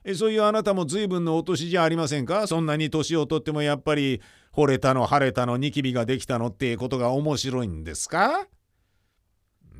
[0.03, 2.47] えそういうあなたも随分のお年じゃありませんか？
[2.47, 4.23] そんなに年をとってもやっぱり
[4.55, 8.47] 惚れたの晴れたのニキビができたのってことが面白いんですか？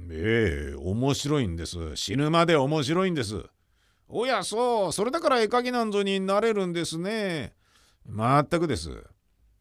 [0.10, 1.95] ええ面白いんです。
[1.95, 3.43] 死ぬまで面白いんです。
[4.08, 7.54] おや、そう、それだから絵描きなんぞになれるんですね。
[8.06, 8.89] まったくです。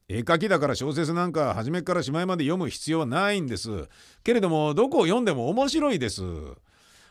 [0.09, 3.88] 絵描きだから小説なんか初めからしまいまで読む必要はないんです。
[4.24, 6.22] けれども、どこを読んでも面白いです。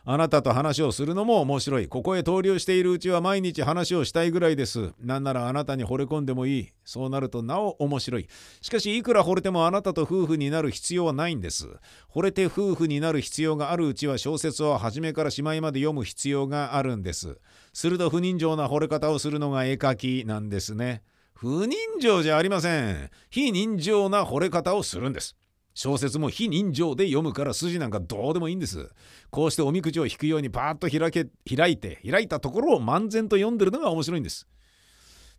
[0.04, 1.88] あなたと話をするのも面白い。
[1.88, 4.94] ここへ投留しているうちは毎日話をしたいぐらいです。
[5.00, 6.70] なんならあなたに惚れ込んでもいい。
[6.84, 8.28] そうなるとなお面白い。
[8.62, 11.68] しかしいくら惚れてもあなたと夫婦になる必要はないんです。
[12.14, 17.38] 惚れて夫婦になる必要があるうちは小説を初めからしまいまで読む必要があるんです。
[17.72, 21.04] すると不人情な惚れ方をするのが絵描きなんですね。
[21.34, 23.10] 不人情じゃありません。
[23.30, 25.36] 非人情な惚れ方をするんです。
[25.74, 28.90] 小説も非人情で読むから筋なんかどうでもいいんです。
[29.30, 34.48] こうしておみくじを引くようにパーッと開け開いて開いたところを漫然と読んでるのが面白いんです。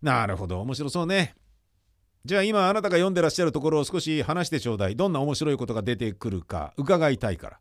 [0.00, 1.34] なるほど面白そうね。
[2.24, 4.96] じゃあ今あなたが読んでらっしゃるところを少し話してちょうだい。
[4.96, 7.58] どんな面白いことが出てくるか伺いたいから。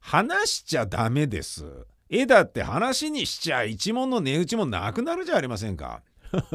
[0.00, 1.64] 話しちゃダメです。
[2.08, 6.02] 絵だって話にしちゃ一文の値打ちもなくなるじゃありませんか。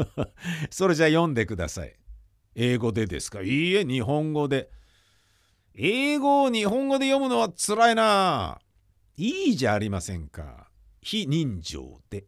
[0.71, 1.95] それじゃあ読んでください。
[2.55, 3.41] 英語でですか？
[3.41, 4.69] いいえ、日本語で。
[5.75, 8.59] 英語を日本語で読むのはつらいな。
[9.17, 10.69] いいじゃありませんか。
[11.01, 12.25] 非人情で。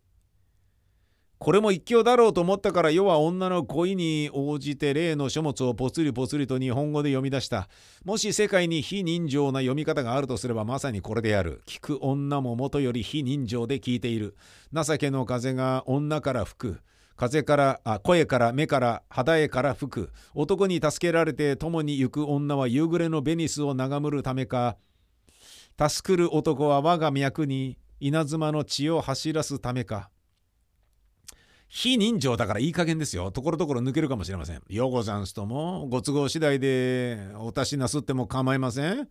[1.38, 7.70] これも一興だろうと思ったから世は女の恋に応じて例の書物をぽつりぽつりと日本語で読み出した。
[8.04, 11.62] もし世界に非人情な読み方があるとすればまさにこれである。
[11.68, 14.36] 聞く女ももとより非人情で聞いている。
[14.74, 16.80] 情けの風が女から吹く。
[17.16, 24.78] 風からあ声から目から肌絵から吹く男に助けられて共に行く女は夕暮れのベニスを眺むるためか
[25.78, 30.10] 助くる男は我が脈に稲妻の血を走らすためか
[31.68, 33.32] 非人情だからいい加減ですよ。
[33.32, 34.62] ところどころ抜けるかもしれません。
[34.70, 39.10] ようござんすとも、ご都合次第でお達しなすっても構いません。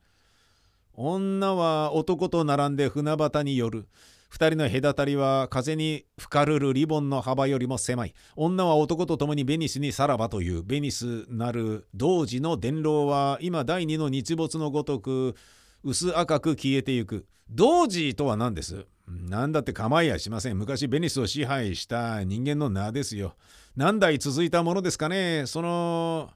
[0.94, 3.86] 女は男と並んで船端による。
[4.35, 8.14] 二人の隔たりは風に吹かるるリボンの幅よりも狭い。
[8.35, 15.37] 女は男と共にベニスにさらばというベニスなる同時の伝老は今第二の日没のごとく
[15.85, 17.26] 薄赤く消えてゆく。
[17.49, 18.87] 同時とは何です？
[19.07, 20.59] 何だって構いやしません。
[20.59, 23.37] 昔ベニスを支配した人間の名ですよ。
[23.76, 25.45] 何代続いたものですかね？
[25.47, 26.30] その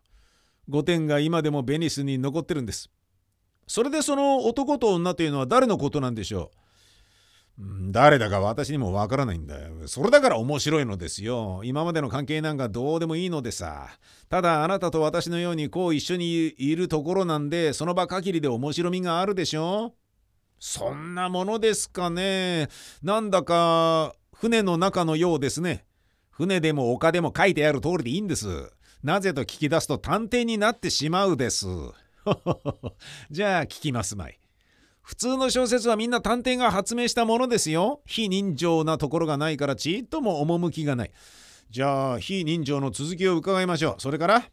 [0.68, 2.90] 御殿が今でもベニスに残ってるんです。
[3.66, 6.57] それでその男と女というのは誰のことなんでしょう？
[7.61, 9.88] 誰だか私にもわからないんだよ。
[9.88, 11.62] それだから面白いのですよ。
[11.64, 13.88] 今までの関係なんかどうでもいいのでさ。
[14.28, 19.94] ただあなたと私のようにこう一緒にいるところなんで、その場限りで面白みがあるでしょ？
[20.61, 22.68] そんなものですかね。
[23.02, 25.84] なんだか船の中のようですね。
[26.30, 28.70] 船でも丘でも書いてある通りでいいんです。
[29.02, 31.66] なぜと聞き出すと探偵になってしまうです。
[33.30, 34.38] じゃあ聞きますまい。
[35.09, 38.02] 普通の小説はみんな探偵が発明したものですよ。
[38.04, 41.11] 非人情なところがないからちっとも趣がない。
[41.70, 43.94] じゃあ非人情の続きを伺いましょう。
[44.02, 44.44] それから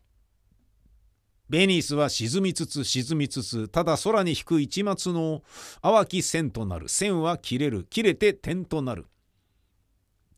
[1.50, 5.44] ベニスは沈みつつ沈みつつただ空に引く一末の
[5.82, 9.08] 淡き線となる線は切れる切れて点となる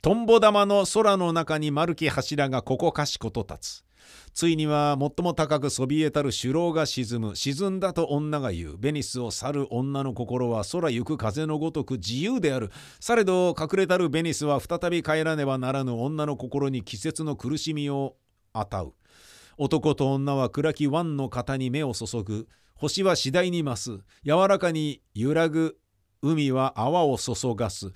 [0.02, 3.87] トンボ玉の空の中に丸き柱がここかしこと立つ
[4.34, 7.36] ついには最も高くそびえたる首楼が沈む。
[7.36, 8.78] 沈んだと女が言う。
[8.78, 12.72] ベニスを去る女の心は空行く風のごとく自由である。
[13.00, 18.16] されど隠れたるベニスは再び帰らねばならぬ女の心に季節の苦しみを
[18.54, 18.94] 与う。
[19.58, 22.48] 男と女は暗き湾の型に目を注ぐ。
[22.76, 24.00] 星は次第に増す。
[24.24, 25.78] 柔らかに揺らぐ
[26.22, 27.92] 海は泡を注がす。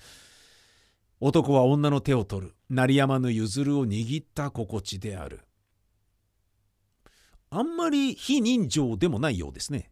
[1.20, 2.54] 男は女の手を取る。
[2.68, 5.42] 鳴りやまぬ譲るを握った心地である。
[7.52, 9.90] あんまり非人情でもないようですね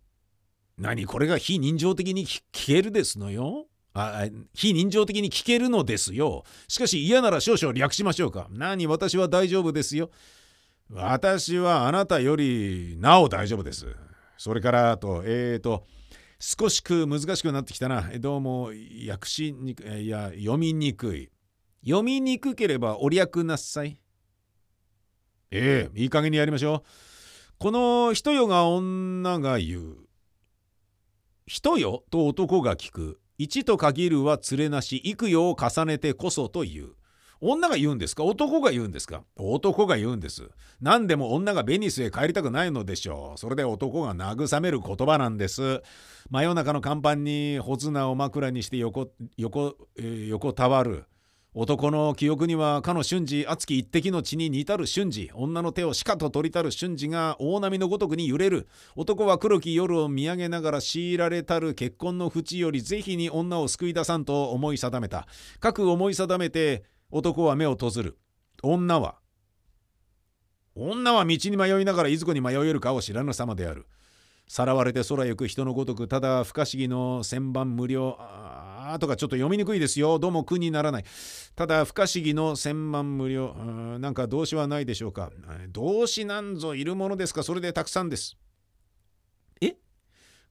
[0.79, 10.11] 何これが非人情的に聞けるですのよあ非人情的に聞けるのですよしかし嫌なら少々略しましょうか何私は大丈夫ですよ
[10.93, 13.87] 私はあなたよりなお大丈夫です。
[14.37, 15.87] それからあと、えーと、
[16.41, 18.11] 少しく難しくなってきたな。
[18.19, 18.71] どうも
[19.09, 21.31] 訳しにくい、いや、読みにくい。
[21.85, 23.99] 読みにくければお略なさい。
[25.53, 27.10] ええいい加減にやりましょう。
[27.63, 29.97] この人よが女が言う。
[31.47, 32.05] 人よ？
[32.11, 33.21] と男が聞く。
[33.37, 36.95] 一と限るは連れなし、幾よを重ねてこそという。
[37.43, 38.25] 女が言うんですか？
[38.25, 39.25] 男が言うんですか？
[39.37, 40.49] 男が言うんです。
[40.81, 43.39] 何でも女がベニスへ帰りたくないのでしょう。
[43.39, 45.83] それで男が慰める言葉なんです。
[46.31, 51.05] 真夜中の甲板に穂綱を枕にして横、横、えー、横たわる。
[51.53, 65.27] 男の記憶にはかの瞬時熱き一滴の血に似たる瞬時女の手をしかと取りたる瞬時が大波のごとくに揺れる男は黒き夜を見上げながら強いられたる結婚の淵より是非に女を救い出さんと思い定めた
[65.59, 68.19] かく思い定めて男は目を閉ずる。
[68.63, 69.17] 女は
[70.77, 73.89] 女は道に迷いながらいずこに迷えるかを知らぬ様である。
[74.47, 80.19] さらわれて空行く人のごとくただ不可思議の千番無料あとかちょっと読みにくいですよ。
[80.19, 81.05] どうも苦にならない。
[81.55, 83.55] ただ不可思議の千万無料
[83.99, 85.31] なんか動詞はないでしょうか。
[85.69, 87.43] 動詞なんぞいるものですか？
[87.43, 88.37] それでたくさんです。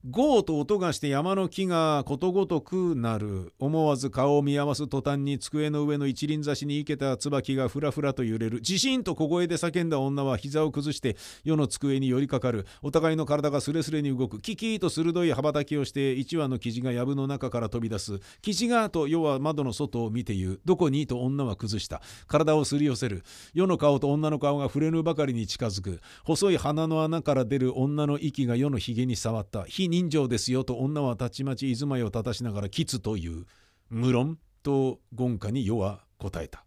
[0.08, 3.52] ゴーと音がして山の木がことごとくなる。
[3.58, 8.62] 思わず顔を見合わす途端に机の上の一輪挿しに生けた椿がふらふらと揺れる。
[8.62, 12.66] 地震と小声で叫んだ女は膝を崩して世の机に寄りかかる。
[12.80, 23.22] お互いの体がスレスレに動くキキーと鋭い羽ばたきをして一羽の生地が藪の中から飛び出す生地がと世は窓の外を見て言うどこにと女は崩した体をすり寄せる。
[23.52, 27.78] 世の顔と女の顔が触れぬばかりに近づく細い鼻の穴から出る。
[27.78, 33.44] 女の息が世のひげに触った人情ですよと女はたちまち居住まいを立たしながら「きつ」という
[33.90, 36.64] 無論と言下に世は答えた。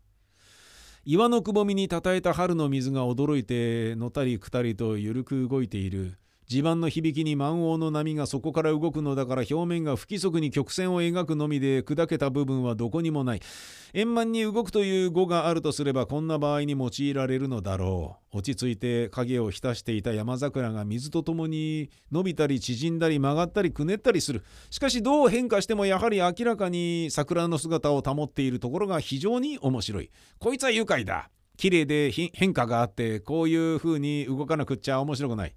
[1.06, 6.18] 岩のくぼみにたたえた春の水が驚いてのたりくたりとゆるく動いている
[6.54, 13.42] 地盤の響きに満王の波がそこから動くのだから表面が不規則に曲線を描くのみで砕けた部分はどこにもない。
[13.96, 18.38] 円満に動くという語があるとすればこんな場合に用いられるのだろう。
[18.38, 24.44] 落ち着いて影を浸していた山桜が水とともに伸びたり縮んだり曲がったりくねったりする。
[24.70, 30.12] しかしどう変化してもやはり明らかに桜の姿を保っているところが非常に面白い。
[30.38, 31.32] こいつは愉快だ。
[31.58, 35.56] 綺麗で変化があってこういう風に動かなくっちゃ面白くない。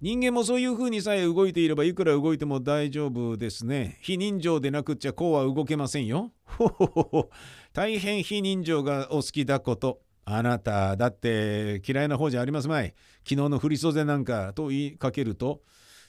[0.00, 3.98] 人間もそういう風にさえ動いていればいくら動いても大丈夫ですね。
[4.00, 6.30] 非人情でなくっちゃこうは動けませんよ。
[6.44, 7.30] ほほほほ。
[7.72, 10.00] 大変非人情がお好きだこと。
[10.24, 12.94] あなただって嫌いな方じゃありますまい。
[13.28, 15.62] 昨日の振り袖なんかと言いかけると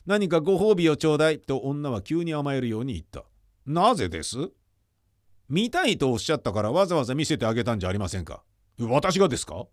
[0.05, 3.23] 何かご褒美をちょうだいと女は急に甘えるように言った。
[3.65, 4.37] なぜです？
[5.49, 8.43] 見たいとおっしゃったからわざわざ見せてあげたんじゃありませんか。
[8.79, 9.65] 私がですか？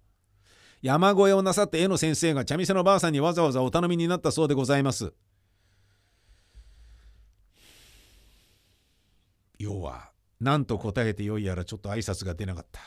[0.83, 5.13] 山越えをなさって絵の先生が茶店のばあさんにわざわざお頼みになったそうでございます。
[9.59, 10.11] 要は
[10.41, 12.81] 何と答えてよいやらちょっと挨拶が出なかった。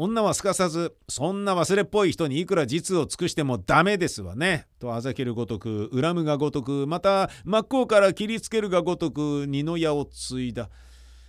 [0.00, 10.70] 女はすかさず「そんな忘れっぽい人にいくら実を尽くしてもダメですわね」とあざけるごとく恨むがごとくまた真っ向から切りつけるがごとく二の矢を継いだ。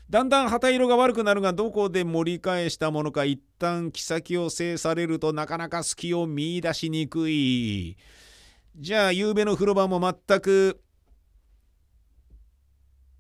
[0.10, 7.96] だんだん旗色が悪くなるがどこで盛り返したものか一旦木先を制されるとなかなか隙を見いだしにくい。
[8.76, 10.82] じゃあ夕べの風呂場も全く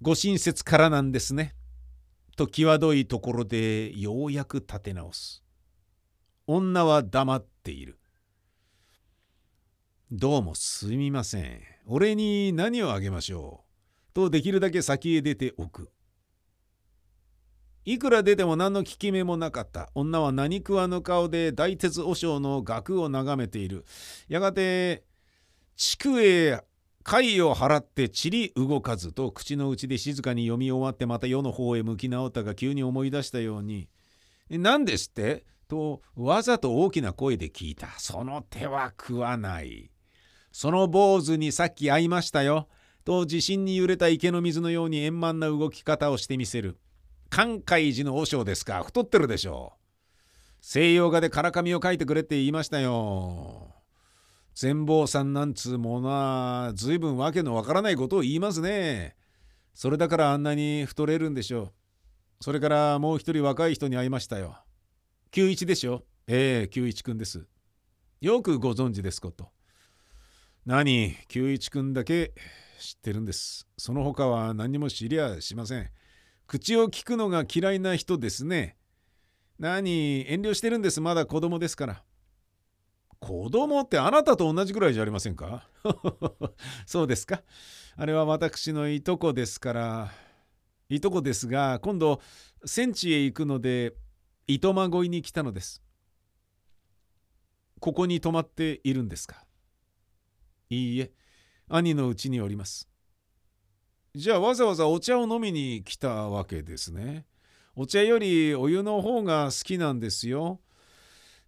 [0.01, 1.53] ご親切からなんですね。
[2.35, 5.43] と際どいところでようやく立て直す。
[6.47, 7.99] 女は黙っている。
[10.11, 11.61] どうもすみません。
[11.85, 13.63] 俺に何をあげましょ
[14.09, 14.13] う。
[14.15, 15.91] とできるだけ先へ出ておく。
[17.85, 19.89] いくら出ても何の効き目もなかった。
[19.95, 23.85] 女は何食わぬ顔で大鉄和尚の額を眺めている。
[24.27, 25.03] やがて
[25.75, 26.61] 筑へ
[27.03, 33.87] 貝を払って塵り動かずと口の内で静かに読み終わってまた世の方へ向き直ったが急に思い出したように
[34.51, 37.87] 「何ですって?」とわざと大きな声で聞いた。
[37.97, 39.89] その手は食わない。
[40.51, 42.67] その坊主にさっき会いましたよ。
[43.05, 46.77] と地震に揺れた池の水のように円満な動き方をしてみせる。
[47.29, 48.83] 寛海寺の和尚ですか。
[48.83, 49.73] 太ってるでしょ。
[49.75, 49.79] う
[50.61, 53.73] 西洋画でからかみを書いてくれって言いましたよ。
[54.55, 59.15] 全坊さんなんつうものは随分わけのわからないことを言いますね。
[59.73, 61.73] それだからあんなに太れるんでしょう。
[62.41, 64.57] それからもう一人若い人に会いましたよ。
[65.31, 66.03] 九一でしょ。
[66.27, 67.47] ええ九一くんです。
[68.19, 69.49] よくご存知ですこと。
[70.65, 71.15] 何？
[71.29, 72.33] 九一くんだけ
[72.79, 73.65] 知ってるんです。
[73.77, 75.89] その他は何も知りゃしません。
[76.49, 78.75] 口を聞くのが嫌いな人ですね。
[79.59, 80.99] 何、遠慮してるんです。
[80.99, 82.03] まだ子供ですから。
[83.19, 85.69] 子供ってあなたと同じぐらいじゃありませんか？
[86.87, 87.43] そうですか。
[87.95, 90.11] あれは私のいとこですから。
[90.89, 92.19] いとこですが、今度、
[92.65, 93.93] 戦地へ行くので、
[94.47, 95.83] 糸まごいに来たのです。
[97.79, 99.45] ここに泊まっているんですか？
[100.71, 101.11] いいえ、
[101.67, 102.89] 兄のうちにおります。
[104.15, 107.25] じゃあわざわざお茶を飲みに来たわけですね。
[107.75, 110.59] お茶よりお湯の方が好きなんですよ。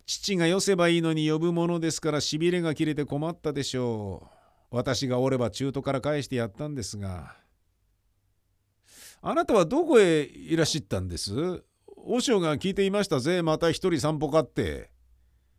[0.06, 4.30] 父がよせばいいのに呼ぶものですからしびれが切れて困ったでしょ
[4.72, 4.76] う。
[4.76, 7.36] 私がおれば中途から返してやったんですが。
[9.22, 11.64] あなたはどこへいらっしゃったんです？
[11.98, 13.42] 和尚が聞いていましたぜ。
[13.42, 14.92] また一人散歩かって。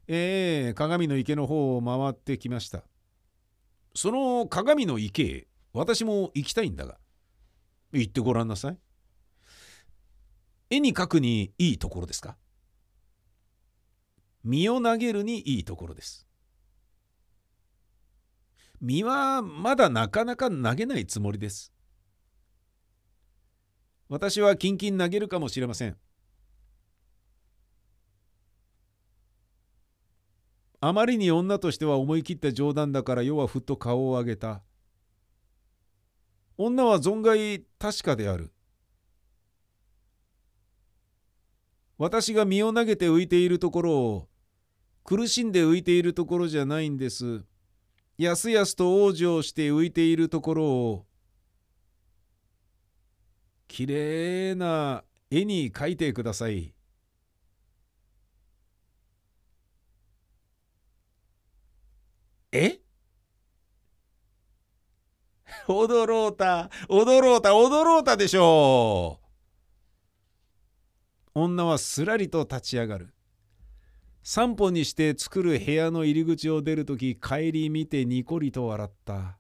[0.09, 2.85] ええー、鏡の池の方を回ってきました。
[3.95, 6.99] その鏡の池へ私も行きたいんだが。
[7.93, 8.79] 行ってごらんなさい。
[10.71, 12.37] 絵に描くにいいところですか？
[14.45, 16.27] 身を投げるにいいところです。
[18.81, 21.73] 身はまだなかなか投げないつもりです。
[24.09, 25.97] 私はキンキン投げるかもしれません。
[30.81, 34.63] あまりに女としては思い切った冗談だから世はふっと顔を上げた。
[36.65, 38.53] 女は存外確かである。
[41.99, 44.29] 私が身を投げて浮いているところを
[45.05, 47.45] 苦しんで浮いているところじゃないんです。
[48.19, 51.07] やすやすと往生して浮いているところを
[53.69, 56.75] きれいな絵に描いてください。
[62.53, 62.81] え？
[65.69, 69.19] 踊ろうた、踊ろうた、踊ろうたでしょ
[71.35, 71.41] う。
[71.41, 73.15] 女はすらりと立ち上がる。
[74.25, 79.39] 散歩にして作る部屋の入り口を出るとき帰り見てにこりと笑った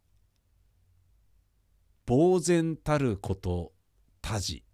[2.07, 3.73] 呆然たること
[4.21, 4.65] たじ